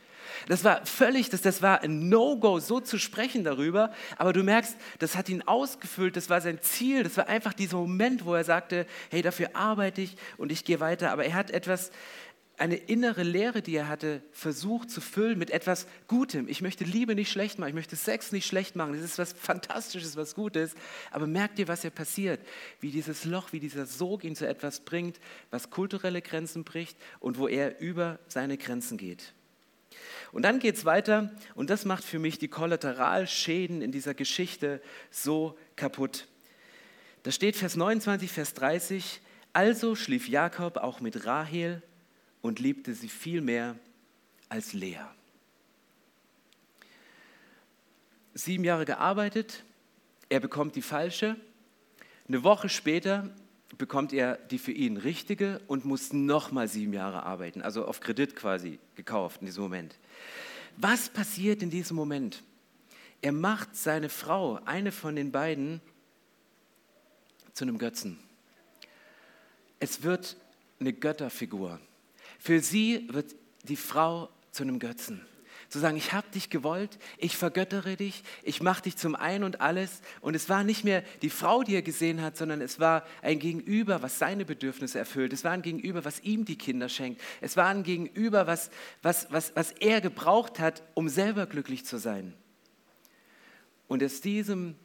[0.47, 3.91] Das war völlig, das, das war ein No-Go, so zu sprechen darüber.
[4.17, 7.77] Aber du merkst, das hat ihn ausgefüllt, das war sein Ziel, das war einfach dieser
[7.77, 11.11] Moment, wo er sagte, hey, dafür arbeite ich und ich gehe weiter.
[11.11, 11.91] Aber er hat etwas,
[12.61, 16.47] eine innere Leere, die er hatte, versucht zu füllen mit etwas Gutem.
[16.47, 18.93] Ich möchte Liebe nicht schlecht machen, ich möchte Sex nicht schlecht machen.
[18.93, 20.75] Das ist was Fantastisches, was Gutes.
[21.09, 22.39] Aber merkt ihr, was hier passiert?
[22.79, 25.19] Wie dieses Loch, wie dieser Sog ihn zu etwas bringt,
[25.49, 29.33] was kulturelle Grenzen bricht und wo er über seine Grenzen geht.
[30.31, 34.81] Und dann geht es weiter und das macht für mich die Kollateralschäden in dieser Geschichte
[35.09, 36.27] so kaputt.
[37.23, 39.21] Da steht Vers 29, Vers 30,
[39.53, 41.81] also schlief Jakob auch mit Rahel
[42.41, 43.75] und liebte sie viel mehr
[44.49, 45.05] als Lea.
[48.33, 49.63] Sieben Jahre gearbeitet,
[50.29, 51.35] er bekommt die falsche.
[52.27, 53.29] Eine Woche später
[53.77, 58.35] bekommt er die für ihn richtige und muss nochmal sieben Jahre arbeiten, also auf Kredit
[58.35, 59.97] quasi gekauft in diesem Moment.
[60.77, 62.43] Was passiert in diesem Moment?
[63.21, 65.81] Er macht seine Frau, eine von den beiden,
[67.53, 68.17] zu einem Götzen.
[69.79, 70.37] Es wird
[70.79, 71.79] eine Götterfigur.
[72.39, 75.21] Für sie wird die Frau zu einem Götzen
[75.71, 79.61] zu sagen, ich habe dich gewollt, ich vergöttere dich, ich mache dich zum Ein und
[79.61, 80.01] alles.
[80.19, 83.39] Und es war nicht mehr die Frau, die er gesehen hat, sondern es war ein
[83.39, 85.31] Gegenüber, was seine Bedürfnisse erfüllt.
[85.31, 87.21] Es war ein Gegenüber, was ihm die Kinder schenkt.
[87.39, 88.69] Es war ein Gegenüber, was,
[89.01, 92.33] was, was, was er gebraucht hat, um selber glücklich zu sein.
[93.87, 94.75] Und aus, diesem,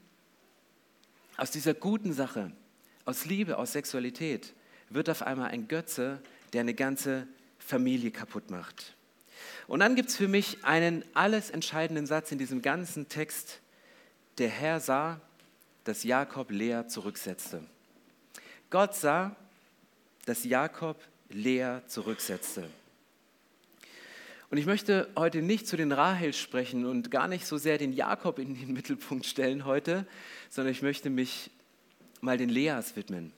[1.37, 2.53] aus dieser guten Sache,
[3.05, 4.55] aus Liebe, aus Sexualität,
[4.91, 6.23] wird auf einmal ein Götze,
[6.53, 7.27] der eine ganze
[7.59, 8.96] Familie kaputt macht.
[9.67, 13.61] Und dann gibt es für mich einen alles entscheidenden Satz in diesem ganzen Text.
[14.39, 15.21] Der Herr sah,
[15.85, 17.63] dass Jakob Lea zurücksetzte.
[18.71, 19.37] Gott sah,
[20.25, 22.69] dass Jakob Lea zurücksetzte.
[24.51, 27.93] Und ich möchte heute nicht zu den Rahel sprechen und gar nicht so sehr den
[27.93, 30.07] Jakob in den Mittelpunkt stellen heute,
[30.51, 31.51] sondern ich möchte mich
[32.21, 33.33] mal den Leas widmen.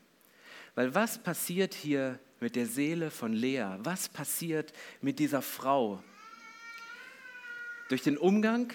[0.75, 3.66] Weil was passiert hier mit der Seele von Lea?
[3.79, 6.03] Was passiert mit dieser Frau,
[7.88, 8.72] durch den Umgang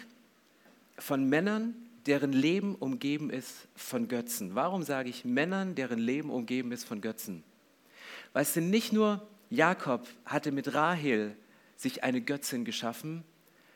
[0.97, 4.56] von Männern, deren Leben umgeben ist von Götzen.
[4.56, 7.43] Warum sage ich Männern, deren Leben umgeben ist von Götzen?
[8.34, 11.36] Weißt du, nicht nur Jakob hatte mit Rahel
[11.78, 13.23] sich eine Götzin geschaffen,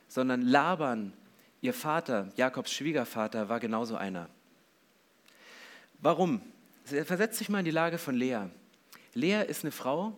[0.08, 1.14] sondern Laban,
[1.62, 4.30] ihr Vater, Jakobs Schwiegervater, war genauso einer.
[6.00, 6.42] Warum?
[6.84, 8.46] Versetzt sich mal in die Lage von Lea.
[9.18, 10.16] Lea ist eine Frau,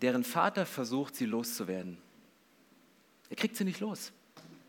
[0.00, 1.98] deren Vater versucht, sie loszuwerden.
[3.28, 4.12] Er kriegt sie nicht los.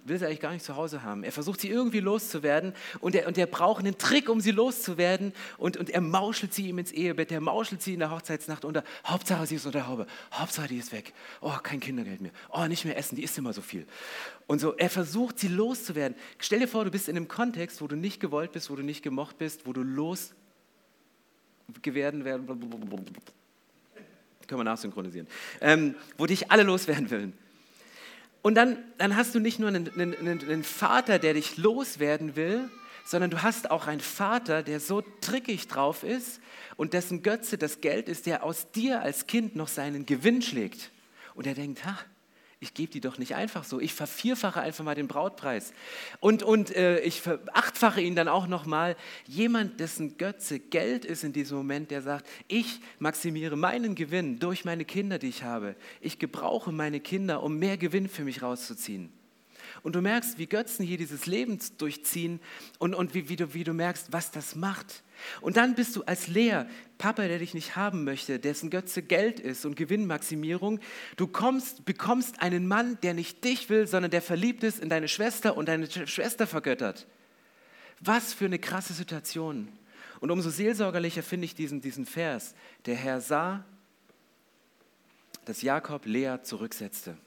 [0.04, 1.24] will sie eigentlich gar nicht zu Hause haben.
[1.24, 5.32] Er versucht sie irgendwie loszuwerden und er, und er braucht einen Trick, um sie loszuwerden
[5.60, 8.84] und, und er mauschelt sie ihm ins Ehebett, er mauschelt sie in der Hochzeitsnacht unter.
[9.06, 11.14] Hauptsache sie ist unter der Haube, Hauptsache die ist weg.
[11.40, 12.32] Oh, kein Kindergeld mehr.
[12.52, 13.86] Oh, nicht mehr essen, die isst immer so viel.
[14.48, 16.18] Und so, er versucht sie loszuwerden.
[16.40, 18.82] Stell dir vor, du bist in einem Kontext, wo du nicht gewollt bist, wo du
[18.82, 20.45] nicht gemocht bist, wo du losgewerden
[21.84, 22.46] werden.
[24.48, 25.28] Können wir nachsynchronisieren.
[25.62, 27.34] Ähm, wo dich alle loswerden wollen.
[28.42, 32.70] Und dann, dann hast du nicht nur einen, einen, einen Vater, der dich loswerden will,
[33.04, 36.40] sondern du hast auch einen Vater, der so trickig drauf ist
[36.76, 40.92] und dessen Götze das Geld ist, der aus dir als Kind noch seinen Gewinn schlägt.
[41.34, 41.98] Und er denkt, ha,
[42.66, 43.80] ich gebe die doch nicht einfach so.
[43.80, 45.72] Ich vervierfache einfach mal den Brautpreis.
[46.20, 48.96] Und, und äh, ich verachtfache ihn dann auch nochmal.
[49.28, 54.66] Jemand, dessen Götze Geld ist in diesem Moment, der sagt, ich maximiere meinen Gewinn durch
[54.66, 55.76] meine Kinder, die ich habe.
[56.02, 59.14] Ich gebrauche meine Kinder, um mehr Gewinn für mich rauszuziehen.
[59.84, 62.40] Und du merkst, wie Götzen hier dieses Leben durchziehen
[62.80, 65.04] und, und wie, wie, du, wie du merkst, was das macht.
[65.42, 66.64] Und dann bist du als Lea,
[66.98, 70.80] Papa, der dich nicht haben möchte, dessen Götze Geld ist und Gewinnmaximierung.
[71.18, 75.08] Du kommst, bekommst einen Mann, der nicht dich will, sondern der verliebt ist in deine
[75.08, 77.08] Schwester und deine Schwester vergöttert.
[78.00, 79.70] Was für eine krasse Situation.
[80.20, 82.56] Und umso seelsorgerlicher finde ich diesen, diesen Vers.
[82.86, 83.64] Der Herr sah,
[85.46, 87.18] dass Jakob Lea zurücksetzte.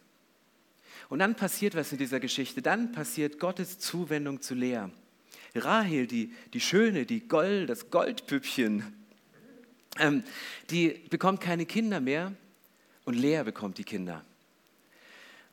[1.09, 2.63] Und dann passiert was in dieser Geschichte.
[2.63, 4.87] Dann passiert Gottes Zuwendung zu Lea.
[5.55, 8.85] Rahel, die, die Schöne, die Gold, das Goldpüppchen,
[9.99, 10.23] ähm,
[10.71, 12.33] die bekommt keine Kinder mehr
[13.05, 14.25] und Lea bekommt die Kinder.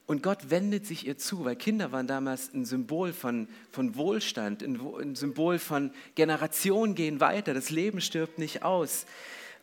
[0.08, 4.62] Und Gott wendet sich ihr zu, weil Kinder waren damals ein Symbol von, von Wohlstand,
[4.62, 9.08] ein, Symbol von Generationen gehen weiter, das Leben stirbt nicht aus.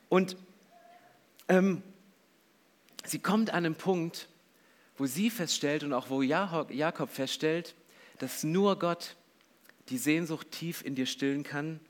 [0.08, 0.36] Und
[1.48, 1.82] ähm,
[3.04, 4.28] sie kommt an einen Punkt,
[5.02, 7.74] wo sie feststellt und auch wo Jakob feststellt,
[8.18, 9.16] dass nur Gott
[9.88, 11.80] die Sehnsucht tief in dir stillen kann,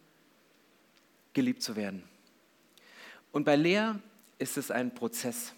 [1.35, 2.05] geliebt zu werden.
[3.31, 3.96] Und bei Lea
[4.38, 5.53] ist es ein Prozess.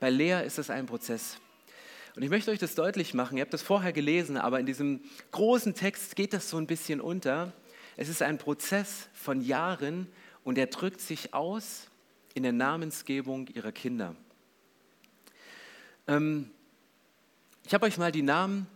[0.00, 1.36] Bei Lea ist es ein Prozess.
[2.16, 3.36] Und ich möchte euch das deutlich machen.
[3.36, 7.02] Ihr habt das vorher gelesen, aber in diesem großen Text geht das so ein bisschen
[7.02, 7.52] unter.
[7.98, 10.06] Es ist ein Prozess von Jahren
[10.44, 11.88] und er drückt sich aus
[12.32, 14.16] in der Namensgebung ihrer Kinder.
[16.08, 16.50] Ähm,
[17.64, 18.66] ich habe euch mal die Namen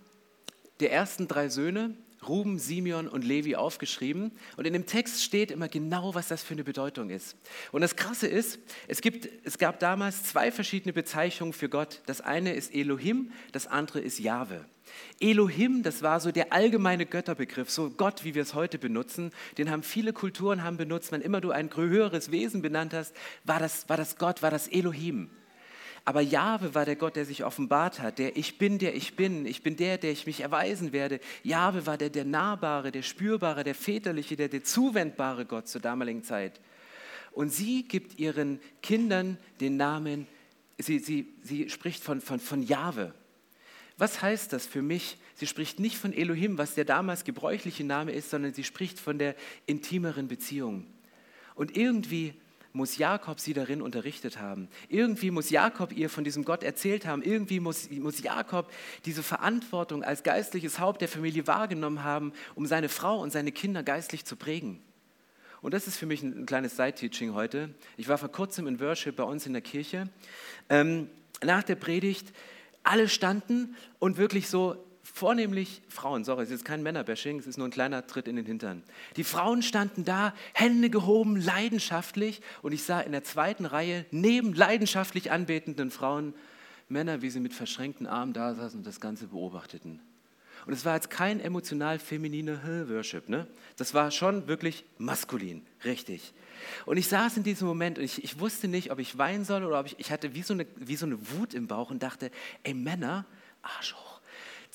[0.80, 1.94] der ersten drei Söhne,
[2.26, 4.32] Ruben, Simeon und Levi, aufgeschrieben.
[4.56, 7.36] Und in dem Text steht immer genau, was das für eine Bedeutung ist.
[7.72, 8.58] Und das Krasse ist,
[8.88, 12.02] es, gibt, es gab damals zwei verschiedene Bezeichnungen für Gott.
[12.06, 14.64] Das eine ist Elohim, das andere ist Jahwe.
[15.20, 19.32] Elohim, das war so der allgemeine Götterbegriff, so Gott, wie wir es heute benutzen.
[19.58, 21.12] Den haben viele Kulturen haben benutzt.
[21.12, 24.68] Wann immer du ein höheres Wesen benannt hast, war das, war das Gott, war das
[24.68, 25.30] Elohim.
[26.06, 29.44] Aber Jahwe war der Gott, der sich offenbart hat, der Ich bin, der ich bin.
[29.44, 31.18] Ich bin der, der ich mich erweisen werde.
[31.42, 36.22] Jahwe war der, der nahbare, der spürbare, der väterliche, der, der zuwendbare Gott zur damaligen
[36.22, 36.60] Zeit.
[37.32, 40.28] Und sie gibt ihren Kindern den Namen,
[40.78, 43.12] sie, sie, sie spricht von, von, von Jahwe.
[43.98, 45.18] Was heißt das für mich?
[45.34, 49.18] Sie spricht nicht von Elohim, was der damals gebräuchliche Name ist, sondern sie spricht von
[49.18, 49.34] der
[49.66, 50.86] intimeren Beziehung.
[51.56, 52.34] Und irgendwie
[52.76, 54.68] muss Jakob sie darin unterrichtet haben.
[54.88, 57.22] Irgendwie muss Jakob ihr von diesem Gott erzählt haben.
[57.22, 58.70] Irgendwie muss, muss Jakob
[59.06, 63.82] diese Verantwortung als geistliches Haupt der Familie wahrgenommen haben, um seine Frau und seine Kinder
[63.82, 64.80] geistlich zu prägen.
[65.62, 67.70] Und das ist für mich ein, kleines Side-Teaching heute.
[67.96, 70.08] Ich war vor kurzem in Worship bei uns in der Kirche.
[70.68, 71.08] Ähm,
[71.42, 72.32] nach der Predigt,
[72.82, 74.76] alle standen und wirklich so
[75.16, 78.44] vornehmlich Frauen, sorry, es ist kein Männerbashing, es ist nur ein kleiner Tritt in den
[78.44, 78.82] Hintern.
[79.16, 84.52] Die Frauen standen da, Hände gehoben, leidenschaftlich und ich sah in der zweiten Reihe neben
[84.52, 86.34] leidenschaftlich anbetenden Frauen
[86.90, 90.00] Männer, wie sie mit verschränkten Armen da saßen und das Ganze beobachteten.
[90.66, 93.46] Und es war jetzt kein emotional feminine Worship, ne?
[93.78, 96.34] Das war schon wirklich maskulin, richtig.
[96.84, 99.64] Und ich saß in diesem Moment und ich, ich wusste nicht, ob ich weinen soll
[99.64, 102.02] oder ob ich, ich hatte wie so, eine, wie so eine Wut im Bauch und
[102.02, 102.30] dachte,
[102.64, 103.24] ey Männer,
[103.62, 104.05] Arschloch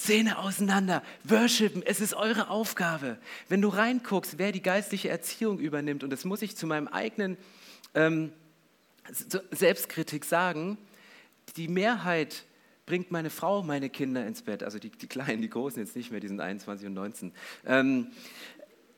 [0.02, 3.18] Zähne auseinander, worshipen, es ist eure Aufgabe.
[3.50, 7.38] Wenn du reinguckst, wer die geistliche Erziehung übernimmt, und das muss ich zu meinem eigenen
[7.94, 8.32] ähm,
[9.52, 10.78] Selbstkritik sagen,
[11.56, 12.46] die Mehrheit
[12.88, 16.10] bringt meine Frau, meine Kinder ins Bett, also die, die Kleinen, die Großen jetzt nicht
[16.10, 17.32] mehr, die sind 21 und 19,
[17.68, 18.08] ähm,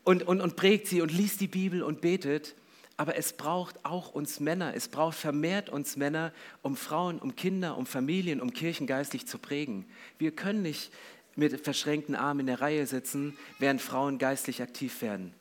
[0.05, 2.55] und, und, und prägt sie und liest die Bibel und betet
[2.97, 7.77] aber es braucht auch uns Männer, es braucht vermehrt uns Männer, um Frauen, um Kinder,
[7.77, 9.85] um Familien, um Kirchen geistlich zu prägen.
[10.19, 10.91] Wir können nicht
[11.35, 15.33] mit verschränkten Armen in der Reihe sitzen, während Frauen geistlich aktiv werden.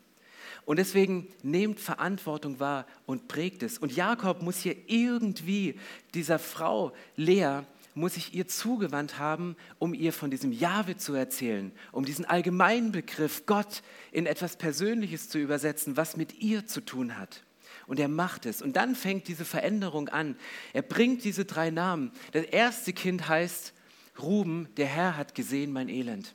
[0.65, 3.79] Und deswegen nehmt Verantwortung wahr und prägt es.
[3.79, 5.79] Und Jakob muss hier irgendwie
[6.15, 7.63] dieser Frau Lea
[7.95, 12.93] muss sich ihr zugewandt haben, um ihr von diesem Jahwe zu erzählen, um diesen allgemeinen
[12.93, 17.43] Begriff Gott in etwas Persönliches zu übersetzen, was mit ihr zu tun hat.
[17.87, 18.63] Und er macht es.
[18.63, 20.37] Und dann fängt diese Veränderung an.
[20.73, 22.13] Er bringt diese drei Namen.
[22.33, 23.75] Das erste Kind heißt
[24.21, 26.35] Ruben, der Herr hat gesehen mein Elend.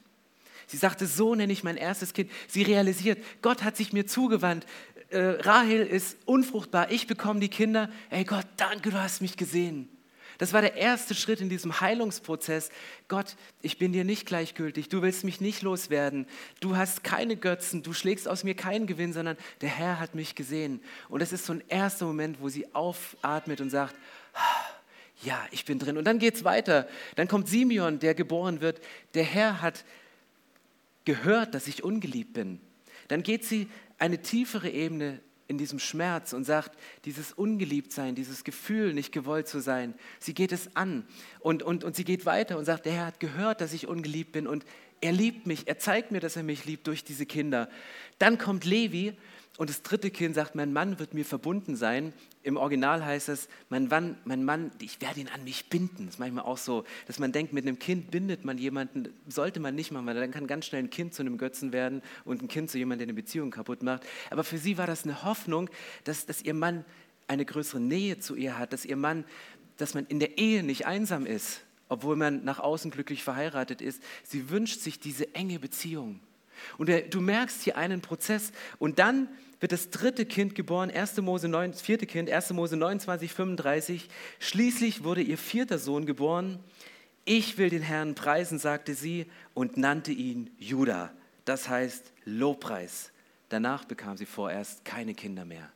[0.67, 2.29] Sie sagte, so nenne ich mein erstes Kind.
[2.47, 4.65] Sie realisiert, Gott hat sich mir zugewandt.
[5.09, 7.89] Äh, Rahel ist unfruchtbar, ich bekomme die Kinder.
[8.09, 9.87] Ey Gott, danke, du hast mich gesehen.
[10.37, 12.69] Das war der erste Schritt in diesem Heilungsprozess.
[13.07, 16.27] Gott, ich bin dir nicht gleichgültig, du willst mich nicht loswerden,
[16.59, 20.35] du hast keine Götzen, du schlägst aus mir keinen Gewinn, sondern der Herr hat mich
[20.35, 20.81] gesehen.
[21.09, 23.95] Und das ist so ein erster Moment, wo sie aufatmet und sagt,
[25.23, 25.97] ja, ich bin drin.
[25.97, 26.87] Und dann geht es weiter.
[27.15, 28.79] Dann kommt Simeon, der geboren wird.
[29.15, 29.83] Der Herr hat
[31.05, 32.59] gehört, dass ich ungeliebt bin.
[33.07, 38.93] Dann geht sie eine tiefere Ebene in diesem Schmerz und sagt, dieses Ungeliebtsein, dieses Gefühl,
[38.93, 41.05] nicht gewollt zu sein, sie geht es an
[41.39, 44.31] und, und, und sie geht weiter und sagt, der Herr hat gehört, dass ich ungeliebt
[44.31, 44.65] bin und
[44.99, 47.69] er liebt mich, er zeigt mir, dass er mich liebt durch diese Kinder.
[48.17, 49.13] Dann kommt Levi
[49.57, 52.13] und das dritte Kind sagt, mein Mann wird mir verbunden sein.
[52.47, 56.05] Im Original heißt es, mein Mann, mein Mann, ich werde ihn an mich binden.
[56.05, 59.59] Das ist manchmal auch so, dass man denkt, mit einem Kind bindet man jemanden, sollte
[59.59, 62.41] man nicht machen, weil dann kann ganz schnell ein Kind zu einem Götzen werden und
[62.41, 64.03] ein Kind zu jemandem, der eine Beziehung kaputt macht.
[64.29, 65.69] Aber für sie war das eine Hoffnung,
[66.05, 66.85] dass, dass ihr Mann
[67.27, 69.25] eine größere Nähe zu ihr hat, dass ihr Mann,
[69.75, 74.01] dass man in der Ehe nicht einsam ist, obwohl man nach außen glücklich verheiratet ist.
[74.23, 76.21] Sie wünscht sich diese enge Beziehung.
[76.77, 78.53] Und du merkst hier einen Prozess.
[78.79, 79.27] Und dann
[79.59, 81.17] wird das dritte Kind geboren, 1.
[81.17, 82.51] Mose 9, vierte Kind, 1.
[82.51, 84.09] Mose 29, 35.
[84.39, 86.59] Schließlich wurde ihr vierter Sohn geboren.
[87.25, 91.11] Ich will den Herrn preisen, sagte sie und nannte ihn Judah.
[91.45, 93.11] Das heißt Lobpreis.
[93.49, 95.69] Danach bekam sie vorerst keine Kinder mehr.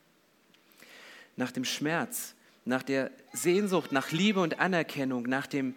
[1.36, 5.74] Nach dem Schmerz, nach der Sehnsucht nach Liebe und Anerkennung, nach dem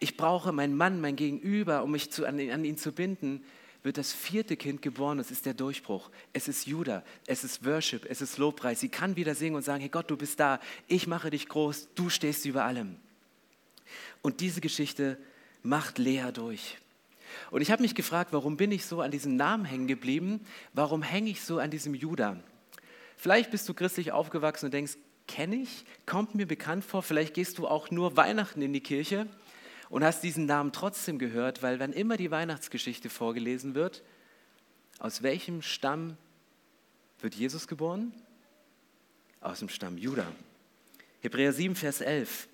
[0.00, 3.44] Ich brauche meinen Mann, mein Gegenüber, um mich zu, an, an ihn zu binden,
[3.84, 5.18] wird das vierte Kind geboren.
[5.18, 6.10] Es ist der Durchbruch.
[6.32, 7.04] Es ist Judah.
[7.26, 8.06] Es ist Worship.
[8.08, 8.80] Es ist Lobpreis.
[8.80, 10.58] Sie kann wieder singen und sagen: Hey Gott, du bist da.
[10.88, 11.88] Ich mache dich groß.
[11.94, 12.96] Du stehst über allem.
[14.22, 15.18] Und diese Geschichte
[15.62, 16.78] macht Lea durch.
[17.50, 20.40] Und ich habe mich gefragt, warum bin ich so an diesem Namen hängen geblieben?
[20.72, 22.40] Warum hänge ich so an diesem Judah?
[23.16, 27.02] Vielleicht bist du christlich aufgewachsen und denkst, kenne ich, kommt mir bekannt vor.
[27.02, 29.26] Vielleicht gehst du auch nur Weihnachten in die Kirche
[29.94, 34.02] und hast diesen Namen trotzdem gehört, weil wenn immer die Weihnachtsgeschichte vorgelesen wird,
[34.98, 36.16] aus welchem Stamm
[37.20, 38.12] wird Jesus geboren?
[39.40, 40.26] Aus dem Stamm Judah.
[41.20, 42.48] Hebräer 7, Vers 11.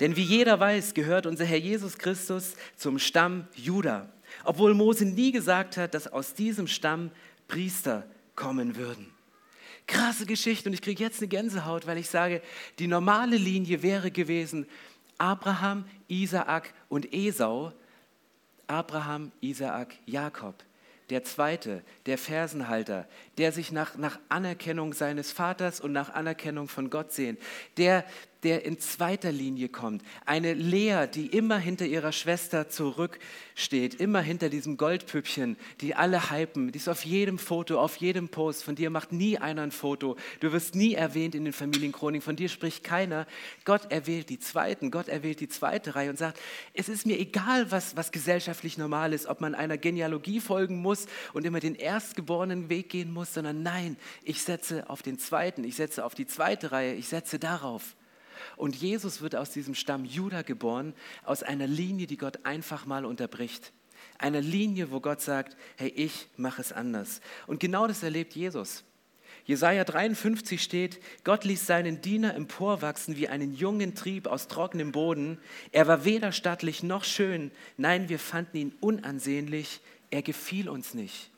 [0.00, 4.08] Denn wie jeder weiß, gehört unser Herr Jesus Christus zum Stamm Judah,
[4.44, 7.10] obwohl Mose nie gesagt hat, dass aus diesem Stamm
[7.46, 9.12] Priester kommen würden.
[9.86, 12.40] Krasse Geschichte und ich kriege jetzt eine Gänsehaut, weil ich sage,
[12.78, 14.66] die normale Linie wäre gewesen,
[15.18, 17.72] Abraham, Isaak und Esau.
[18.66, 20.54] Abraham, Isaak, Jakob.
[21.10, 23.06] Der zweite, der Fersenhalter,
[23.38, 27.38] der sich nach, nach Anerkennung seines Vaters und nach Anerkennung von Gott sehnt.
[27.76, 28.04] Der,
[28.46, 30.04] der in zweiter Linie kommt.
[30.24, 36.70] Eine Lea, die immer hinter ihrer Schwester zurücksteht, immer hinter diesem Goldpüppchen, die alle hypen.
[36.70, 38.62] Die ist auf jedem Foto, auf jedem Post.
[38.62, 40.14] Von dir macht nie einer ein Foto.
[40.38, 42.24] Du wirst nie erwähnt in den Familienchroniken.
[42.24, 43.26] Von dir spricht keiner.
[43.64, 44.92] Gott erwählt die Zweiten.
[44.92, 46.38] Gott erwählt die zweite Reihe und sagt,
[46.72, 51.06] es ist mir egal, was, was gesellschaftlich normal ist, ob man einer Genealogie folgen muss
[51.32, 55.64] und immer den erstgeborenen Weg gehen muss, sondern nein, ich setze auf den Zweiten.
[55.64, 56.94] Ich setze auf die zweite Reihe.
[56.94, 57.96] Ich setze darauf.
[58.56, 63.04] Und Jesus wird aus diesem Stamm Judah geboren, aus einer Linie, die Gott einfach mal
[63.04, 63.72] unterbricht.
[64.18, 67.20] Einer Linie, wo Gott sagt, hey, ich mache es anders.
[67.46, 68.84] Und genau das erlebt Jesus.
[69.44, 75.38] Jesaja 53 steht: Gott ließ seinen Diener emporwachsen wie einen jungen Trieb aus trockenem Boden.
[75.70, 77.52] Er war weder stattlich noch schön.
[77.76, 79.80] Nein, wir fanden ihn unansehnlich.
[80.10, 81.30] Er gefiel uns nicht.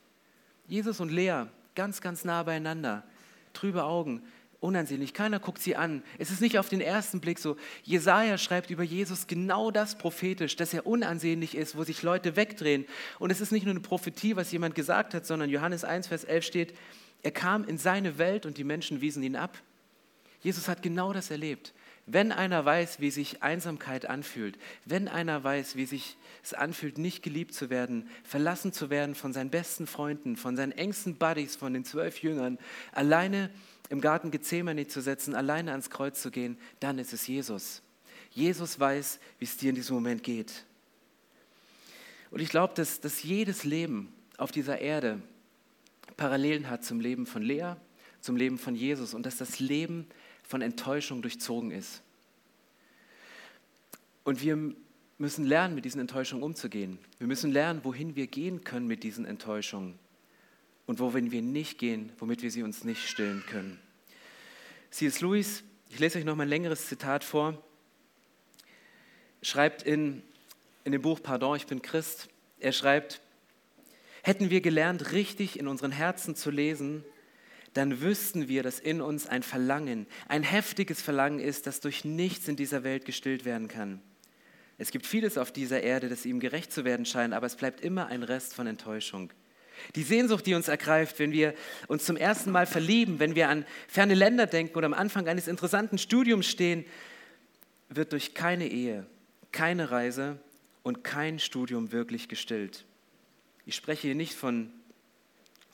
[0.68, 3.04] Jesus und Lea, ganz, ganz nah beieinander,
[3.52, 4.22] trübe Augen
[4.60, 6.02] unansehnlich, keiner guckt sie an.
[6.18, 7.56] Es ist nicht auf den ersten Blick so.
[7.84, 12.84] Jesaja schreibt über Jesus genau das prophetisch, dass er unansehnlich ist, wo sich Leute wegdrehen.
[13.18, 16.24] Und es ist nicht nur eine Prophetie, was jemand gesagt hat, sondern Johannes 1, Vers
[16.24, 16.74] 11 steht,
[17.22, 19.58] er kam in seine Welt und die Menschen wiesen ihn ab.
[20.40, 21.72] Jesus hat genau das erlebt.
[22.10, 27.22] Wenn einer weiß, wie sich Einsamkeit anfühlt, wenn einer weiß, wie sich es anfühlt, nicht
[27.22, 31.74] geliebt zu werden, verlassen zu werden von seinen besten Freunden, von seinen engsten Buddies, von
[31.74, 32.58] den zwölf Jüngern,
[32.92, 33.50] alleine
[33.90, 37.82] im Garten Gethsemane zu setzen, alleine ans Kreuz zu gehen, dann ist es Jesus.
[38.30, 40.64] Jesus weiß, wie es dir in diesem Moment geht.
[42.30, 45.20] Und ich glaube, dass, dass jedes Leben auf dieser Erde
[46.16, 47.74] Parallelen hat zum Leben von Lea,
[48.22, 50.06] zum Leben von Jesus und dass das Leben
[50.48, 52.02] von Enttäuschung durchzogen ist.
[54.24, 54.74] Und wir
[55.18, 56.98] müssen lernen, mit diesen Enttäuschungen umzugehen.
[57.18, 59.98] Wir müssen lernen, wohin wir gehen können mit diesen Enttäuschungen
[60.86, 63.78] und wohin wir nicht gehen, womit wir sie uns nicht stillen können.
[64.90, 65.20] C.S.
[65.20, 67.62] Lewis, ich lese euch noch mal ein längeres Zitat vor,
[69.42, 70.22] schreibt in,
[70.84, 73.20] in dem Buch Pardon, ich bin Christ, er schreibt,
[74.22, 77.04] hätten wir gelernt, richtig in unseren Herzen zu lesen,
[77.74, 82.48] dann wüssten wir, dass in uns ein Verlangen, ein heftiges Verlangen ist, das durch nichts
[82.48, 84.00] in dieser Welt gestillt werden kann.
[84.78, 87.80] Es gibt vieles auf dieser Erde, das ihm gerecht zu werden scheint, aber es bleibt
[87.80, 89.32] immer ein Rest von Enttäuschung.
[89.94, 91.54] Die Sehnsucht, die uns ergreift, wenn wir
[91.86, 95.48] uns zum ersten Mal verlieben, wenn wir an ferne Länder denken oder am Anfang eines
[95.48, 96.84] interessanten Studiums stehen,
[97.88, 99.06] wird durch keine Ehe,
[99.52, 100.38] keine Reise
[100.82, 102.84] und kein Studium wirklich gestillt.
[103.66, 104.70] Ich spreche hier nicht von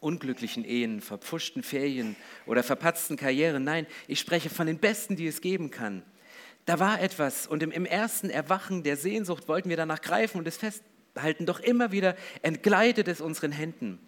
[0.04, 2.14] unglücklichen Ehen, verpfuschten Ferien
[2.46, 3.64] oder verpatzten Karrieren.
[3.64, 6.02] Nein, ich spreche von den Besten, die es geben kann.
[6.66, 10.56] Da war etwas und im, ersten Erwachen der Sehnsucht wollten wir danach greifen und es
[10.56, 13.98] festhalten, doch immer wieder entgleitet es unseren Händen.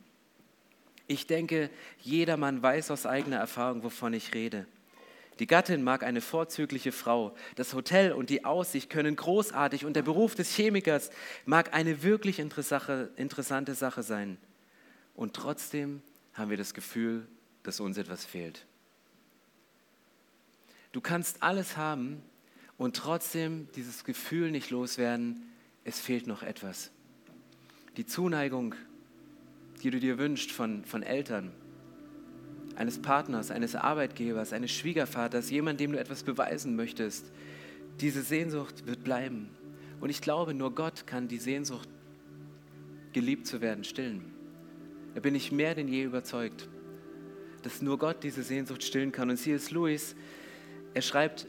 [1.06, 4.66] Ich denke, jedermann weiß aus eigener Erfahrung, wovon ich rede.
[5.38, 10.02] Die Gattin mag eine vorzügliche Frau, das Hotel und die Aussicht können großartig und der
[10.02, 11.10] Beruf des Chemikers
[11.44, 14.38] mag eine wirklich interessante Sache sein.
[15.16, 16.02] Und trotzdem
[16.34, 17.26] haben wir das Gefühl,
[17.62, 18.66] dass uns etwas fehlt.
[20.92, 22.22] Du kannst alles haben
[22.76, 25.42] und trotzdem dieses Gefühl nicht loswerden,
[25.84, 26.90] es fehlt noch etwas.
[27.96, 28.74] Die Zuneigung,
[29.82, 31.50] die du dir wünschst von, von Eltern,
[32.76, 37.32] eines Partners, eines Arbeitgebers, eines Schwiegervaters, jemand, dem du etwas beweisen möchtest,
[38.00, 39.48] diese Sehnsucht wird bleiben.
[40.00, 41.88] Und ich glaube, nur Gott kann die Sehnsucht,
[43.14, 44.35] geliebt zu werden, stillen.
[45.16, 46.68] Da bin ich mehr denn je überzeugt,
[47.62, 49.30] dass nur Gott diese Sehnsucht stillen kann.
[49.30, 49.70] Und C.S.
[49.70, 50.14] Lewis,
[50.92, 51.46] er schreibt,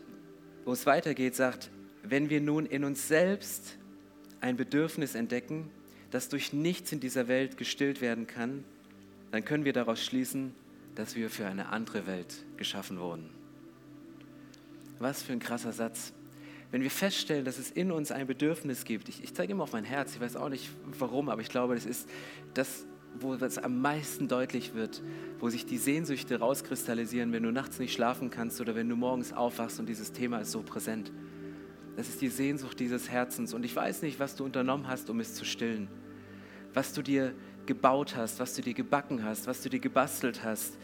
[0.64, 1.70] wo es weitergeht, sagt,
[2.02, 3.78] wenn wir nun in uns selbst
[4.40, 5.70] ein Bedürfnis entdecken,
[6.12, 8.64] das durch nichts in dieser Welt gestillt werden kann,
[9.32, 10.56] dann können wir daraus schließen,
[10.96, 13.30] dass wir für eine andere Welt geschaffen wurden.
[15.00, 16.14] Was für ein krasser Satz.
[16.72, 19.74] Wenn wir feststellen, dass es in uns ein Bedürfnis gibt, ich, ich zeige immer auf
[19.74, 22.08] mein Herz, ich weiß auch nicht warum, aber ich glaube, das ist
[22.54, 22.86] das,
[23.20, 25.02] wo es am meisten deutlich wird,
[25.40, 29.34] wo sich die Sehnsüchte rauskristallisieren, wenn du nachts nicht schlafen kannst oder wenn du morgens
[29.34, 31.12] aufwachst und dieses Thema ist so präsent.
[31.96, 35.20] Das ist die Sehnsucht dieses Herzens und ich weiß nicht, was du unternommen hast, um
[35.20, 35.88] es zu stillen,
[36.74, 37.34] was du dir
[37.66, 40.78] gebaut hast, was du dir gebacken hast, was du dir gebastelt hast,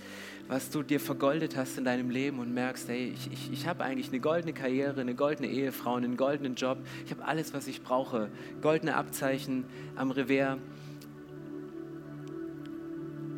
[0.48, 3.84] was du dir vergoldet hast in deinem Leben und merkst, hey, ich, ich, ich habe
[3.84, 7.82] eigentlich eine goldene Karriere, eine goldene Ehefrau, einen goldenen Job, ich habe alles, was ich
[7.82, 8.30] brauche,
[8.62, 10.58] goldene Abzeichen am Revers.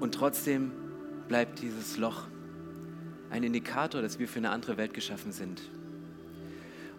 [0.05, 0.71] Und trotzdem
[1.27, 2.27] bleibt dieses Loch
[3.31, 5.63] ein Indikator, dass wir für eine andere Welt geschaffen sind.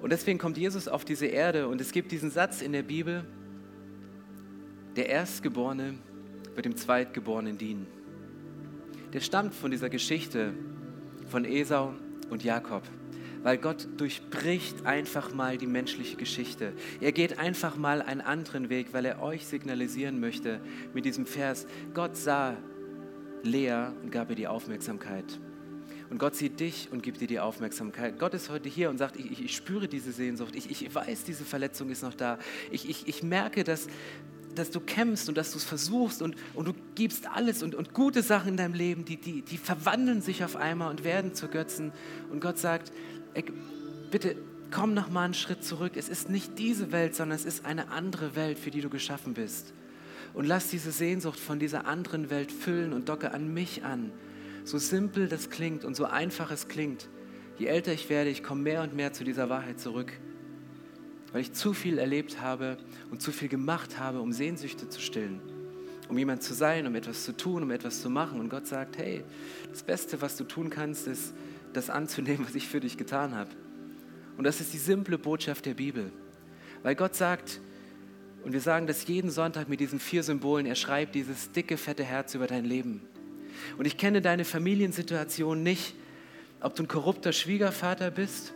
[0.01, 3.25] Und deswegen kommt Jesus auf diese Erde und es gibt diesen Satz in der Bibel,
[4.97, 5.95] der Erstgeborene
[6.57, 7.87] wird dem Zweitgeborenen dienen.
[9.13, 10.53] Der stammt von dieser Geschichte
[11.29, 11.95] von Esau
[12.29, 12.83] und Jakob,
[13.45, 16.73] weil Gott durchbricht einfach mal die menschliche Geschichte.
[17.01, 20.59] Er geht einfach mal einen anderen Weg, weil er euch signalisieren möchte
[20.93, 22.57] mit diesem Vers, Gott sah
[23.47, 25.41] Lea und gab ihr die Aufmerksamkeit.
[26.11, 28.19] Und Gott sieht dich und gibt dir die Aufmerksamkeit.
[28.19, 30.55] Gott ist heute hier und sagt, ich, ich, ich spüre diese Sehnsucht.
[30.55, 32.39] Ich, ich weiß, diese Verletzung ist noch da.
[32.71, 33.89] Ich, ich, ich merke, dass,
[34.55, 37.93] dass du kämpfst und dass du es versuchst und, und du gibst alles und, und
[37.93, 41.49] gute Sachen in deinem Leben, die, die, die verwandeln sich auf einmal und werden zu
[41.49, 41.93] Götzen.
[42.31, 42.93] Und Gott sagt,
[43.35, 43.45] ey,
[44.11, 44.37] bitte
[44.71, 45.93] komm noch mal einen Schritt zurück.
[45.97, 49.35] Es ist nicht diese Welt, sondern es ist eine andere Welt, für die du geschaffen
[49.35, 49.73] bist.
[50.37, 54.13] Und lass diese Sehnsucht von dieser anderen Welt füllen und docke an mich an.
[54.63, 57.09] So simpel das klingt und so einfach es klingt.
[57.59, 60.13] Je älter ich werde, ich komme mehr und mehr zu dieser Wahrheit zurück
[61.37, 62.79] weil ich zu viel erlebt habe
[63.11, 65.41] und zu viel gemacht habe, um Sehnsüchte zu stillen,
[66.09, 68.41] um jemand zu sein, um etwas zu tun, um etwas zu machen.
[68.41, 69.23] Und Gott sagt, hey,
[69.71, 71.35] das Beste, was du tun kannst, ist
[71.75, 73.51] das anzunehmen, was ich für dich getan habe.
[74.39, 76.11] Und das ist die simple Botschaft der Bibel.
[76.83, 77.61] Weil Gott sagt,
[78.47, 82.05] und wir sagen das jeden Sonntag mit diesen vier Symbolen, er schreibt dieses dicke, fette
[82.05, 83.01] Herz über dein Leben.
[83.77, 85.97] Und ich kenne deine Familiensituation nicht,
[86.61, 88.55] ob du ein korrupter Schwiegervater bist,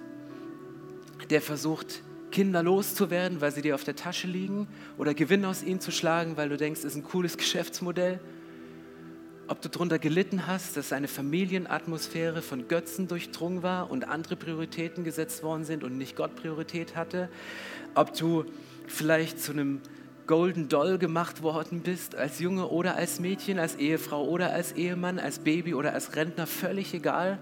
[1.28, 5.80] der versucht, Kinder loszuwerden, weil sie dir auf der Tasche liegen oder Gewinn aus ihnen
[5.80, 8.20] zu schlagen, weil du denkst, es ist ein cooles Geschäftsmodell.
[9.48, 15.02] Ob du darunter gelitten hast, dass eine Familienatmosphäre von Götzen durchdrungen war und andere Prioritäten
[15.02, 17.28] gesetzt worden sind und nicht Gott Priorität hatte.
[17.96, 18.44] Ob du
[18.90, 19.80] vielleicht zu einem
[20.26, 25.18] Golden Doll gemacht worden bist, als Junge oder als Mädchen, als Ehefrau oder als Ehemann,
[25.18, 27.40] als Baby oder als Rentner, völlig egal.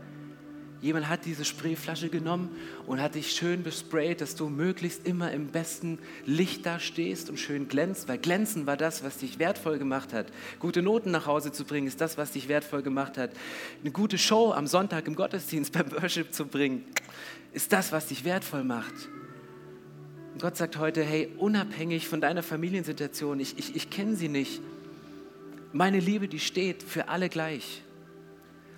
[0.80, 5.49] Jemand hat diese Sprayflasche genommen und hat dich schön besprayt, dass du möglichst immer im
[5.49, 10.12] besten Licht da stehst und schön glänzt, weil glänzen war das, was dich wertvoll gemacht
[10.12, 10.28] hat.
[10.61, 13.32] Gute Noten nach Hause zu bringen, ist das, was dich wertvoll gemacht hat.
[13.82, 16.84] Eine gute Show am Sonntag im Gottesdienst beim Worship zu bringen,
[17.53, 18.94] ist das, was dich wertvoll macht.
[20.39, 24.61] Gott sagt heute, hey, unabhängig von deiner Familiensituation, ich, ich, ich kenne sie nicht,
[25.72, 27.82] meine Liebe, die steht für alle gleich.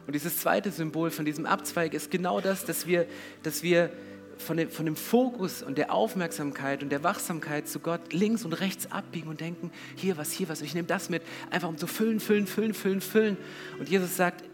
[0.06, 3.06] Und dieses zweite Symbol von diesem Abzweig ist genau das, dass wir,
[3.42, 3.90] dass wir
[4.38, 8.54] von dem, von dem Fokus und der Aufmerksamkeit und der Wachsamkeit zu Gott links und
[8.54, 11.86] rechts abbiegen und denken, hier was, hier was, ich nehme das mit, einfach um zu
[11.86, 13.36] füllen, füllen, füllen, füllen, füllen.
[13.78, 14.44] Und Jesus sagt,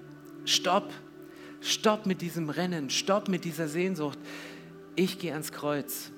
[0.45, 0.93] stopp,
[1.61, 4.19] stopp mit diesem Rennen, stopp mit dieser Sehnsucht.
[4.97, 6.11] Ich gehe ans Kreuz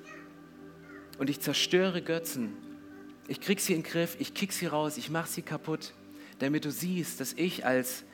[1.18, 2.56] und ich zerstöre Götzen.
[3.26, 5.92] Ich krieg sie in den Griff, ich kick sie raus, ich mache sie kaputt,
[6.38, 8.04] damit du siehst, dass ich als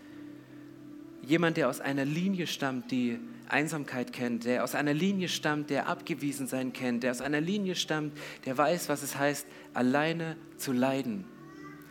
[1.22, 5.88] jemand, der aus einer Linie stammt, die Einsamkeit kennt, der aus einer Linie stammt, der
[5.88, 10.72] abgewiesen sein kennt, der aus einer Linie stammt, der weiß, was es heißt, alleine zu
[10.72, 11.24] leiden.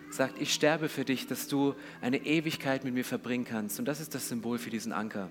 [0.09, 3.79] Sagt, ich sterbe für dich, dass du eine Ewigkeit mit mir verbringen kannst.
[3.79, 5.29] Und das ist das Symbol für diesen Anker.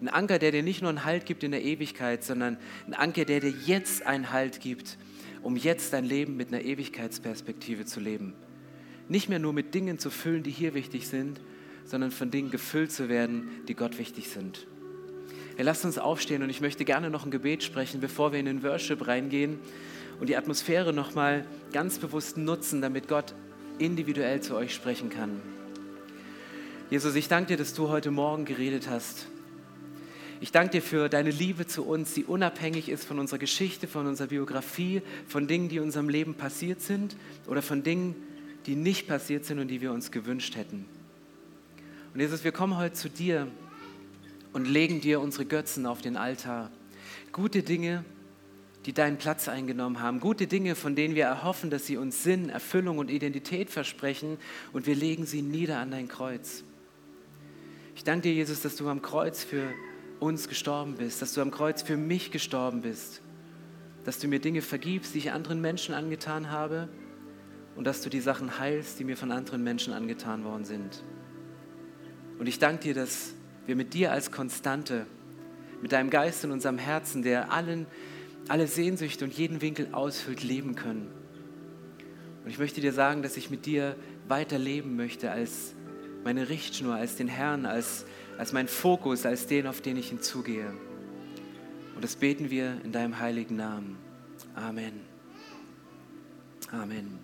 [0.00, 3.24] Ein Anker, der dir nicht nur einen Halt gibt in der Ewigkeit, sondern ein Anker,
[3.24, 4.98] der dir jetzt einen Halt gibt,
[5.42, 8.34] um jetzt dein Leben mit einer Ewigkeitsperspektive zu leben.
[9.08, 11.40] Nicht mehr nur mit Dingen zu füllen, die hier wichtig sind,
[11.84, 14.66] sondern von Dingen gefüllt zu werden, die Gott wichtig sind.
[15.56, 18.46] Ja, lasst uns aufstehen und ich möchte gerne noch ein Gebet sprechen, bevor wir in
[18.46, 19.58] den Worship reingehen
[20.20, 23.34] und die Atmosphäre nochmal ganz bewusst nutzen, damit Gott
[23.78, 25.40] individuell zu euch sprechen kann.
[26.90, 29.26] Jesus, ich danke dir, dass du heute Morgen geredet hast.
[30.40, 34.06] Ich danke dir für deine Liebe zu uns, die unabhängig ist von unserer Geschichte, von
[34.06, 37.16] unserer Biografie, von Dingen, die in unserem Leben passiert sind
[37.48, 38.14] oder von Dingen,
[38.66, 40.84] die nicht passiert sind und die wir uns gewünscht hätten.
[42.14, 43.48] Und Jesus, wir kommen heute zu dir
[44.52, 46.70] und legen dir unsere Götzen auf den Altar.
[47.32, 48.04] Gute Dinge,
[48.86, 50.20] die deinen Platz eingenommen haben.
[50.20, 54.38] Gute Dinge, von denen wir erhoffen, dass sie uns Sinn, Erfüllung und Identität versprechen.
[54.72, 56.62] Und wir legen sie nieder an dein Kreuz.
[57.96, 59.72] Ich danke dir, Jesus, dass du am Kreuz für
[60.20, 63.22] uns gestorben bist, dass du am Kreuz für mich gestorben bist,
[64.04, 66.88] dass du mir Dinge vergibst, die ich anderen Menschen angetan habe
[67.76, 71.04] und dass du die Sachen heilst, die mir von anderen Menschen angetan worden sind.
[72.38, 73.34] Und ich danke dir, dass
[73.66, 75.06] wir mit dir als Konstante,
[75.82, 77.86] mit deinem Geist in unserem Herzen, der allen,
[78.48, 81.10] alle Sehnsüchte und jeden Winkel ausfüllt, leben können.
[82.44, 83.94] Und ich möchte dir sagen, dass ich mit dir
[84.26, 85.74] weiter leben möchte als
[86.24, 88.06] meine Richtschnur, als den Herrn, als,
[88.38, 90.72] als mein Fokus, als den, auf den ich hinzugehe.
[91.94, 93.98] Und das beten wir in deinem heiligen Namen.
[94.54, 95.00] Amen.
[96.70, 97.18] Amen.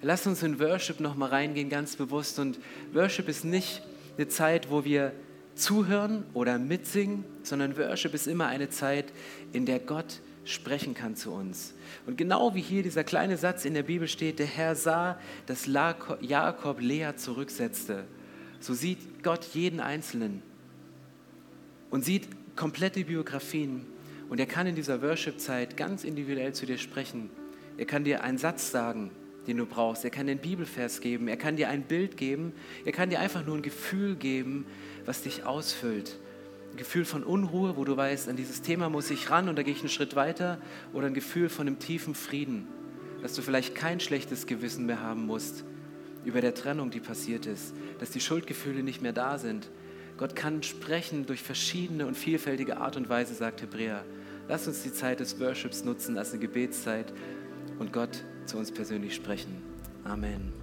[0.00, 2.38] Lass uns in Worship nochmal reingehen, ganz bewusst.
[2.38, 2.60] Und
[2.92, 3.82] Worship ist nicht
[4.16, 5.12] eine Zeit, wo wir
[5.56, 9.12] zuhören oder mitsingen, sondern Worship ist immer eine Zeit,
[9.52, 11.74] in der Gott sprechen kann zu uns.
[12.06, 15.66] Und genau wie hier dieser kleine Satz in der Bibel steht, der Herr sah, dass
[15.66, 18.04] Jakob Lea zurücksetzte,
[18.60, 20.42] so sieht Gott jeden Einzelnen
[21.90, 23.86] und sieht komplette Biografien.
[24.28, 27.30] Und er kann in dieser Worship-Zeit ganz individuell zu dir sprechen.
[27.78, 29.10] Er kann dir einen Satz sagen,
[29.46, 30.04] den du brauchst.
[30.04, 31.28] Er kann dir einen Bibelvers geben.
[31.28, 32.52] Er kann dir ein Bild geben.
[32.84, 34.66] Er kann dir einfach nur ein Gefühl geben,
[35.06, 36.18] was dich ausfüllt.
[36.72, 39.62] Ein Gefühl von Unruhe, wo du weißt, an dieses Thema muss ich ran und da
[39.62, 40.60] gehe ich einen Schritt weiter.
[40.92, 42.66] Oder ein Gefühl von einem tiefen Frieden,
[43.22, 45.64] dass du vielleicht kein schlechtes Gewissen mehr haben musst
[46.24, 47.74] über der Trennung, die passiert ist.
[47.98, 49.70] Dass die Schuldgefühle nicht mehr da sind.
[50.16, 54.04] Gott kann sprechen durch verschiedene und vielfältige Art und Weise, sagt Hebräer.
[54.48, 57.12] Lass uns die Zeit des Worships nutzen als eine Gebetszeit
[57.78, 59.62] und Gott zu uns persönlich sprechen.
[60.04, 60.57] Amen.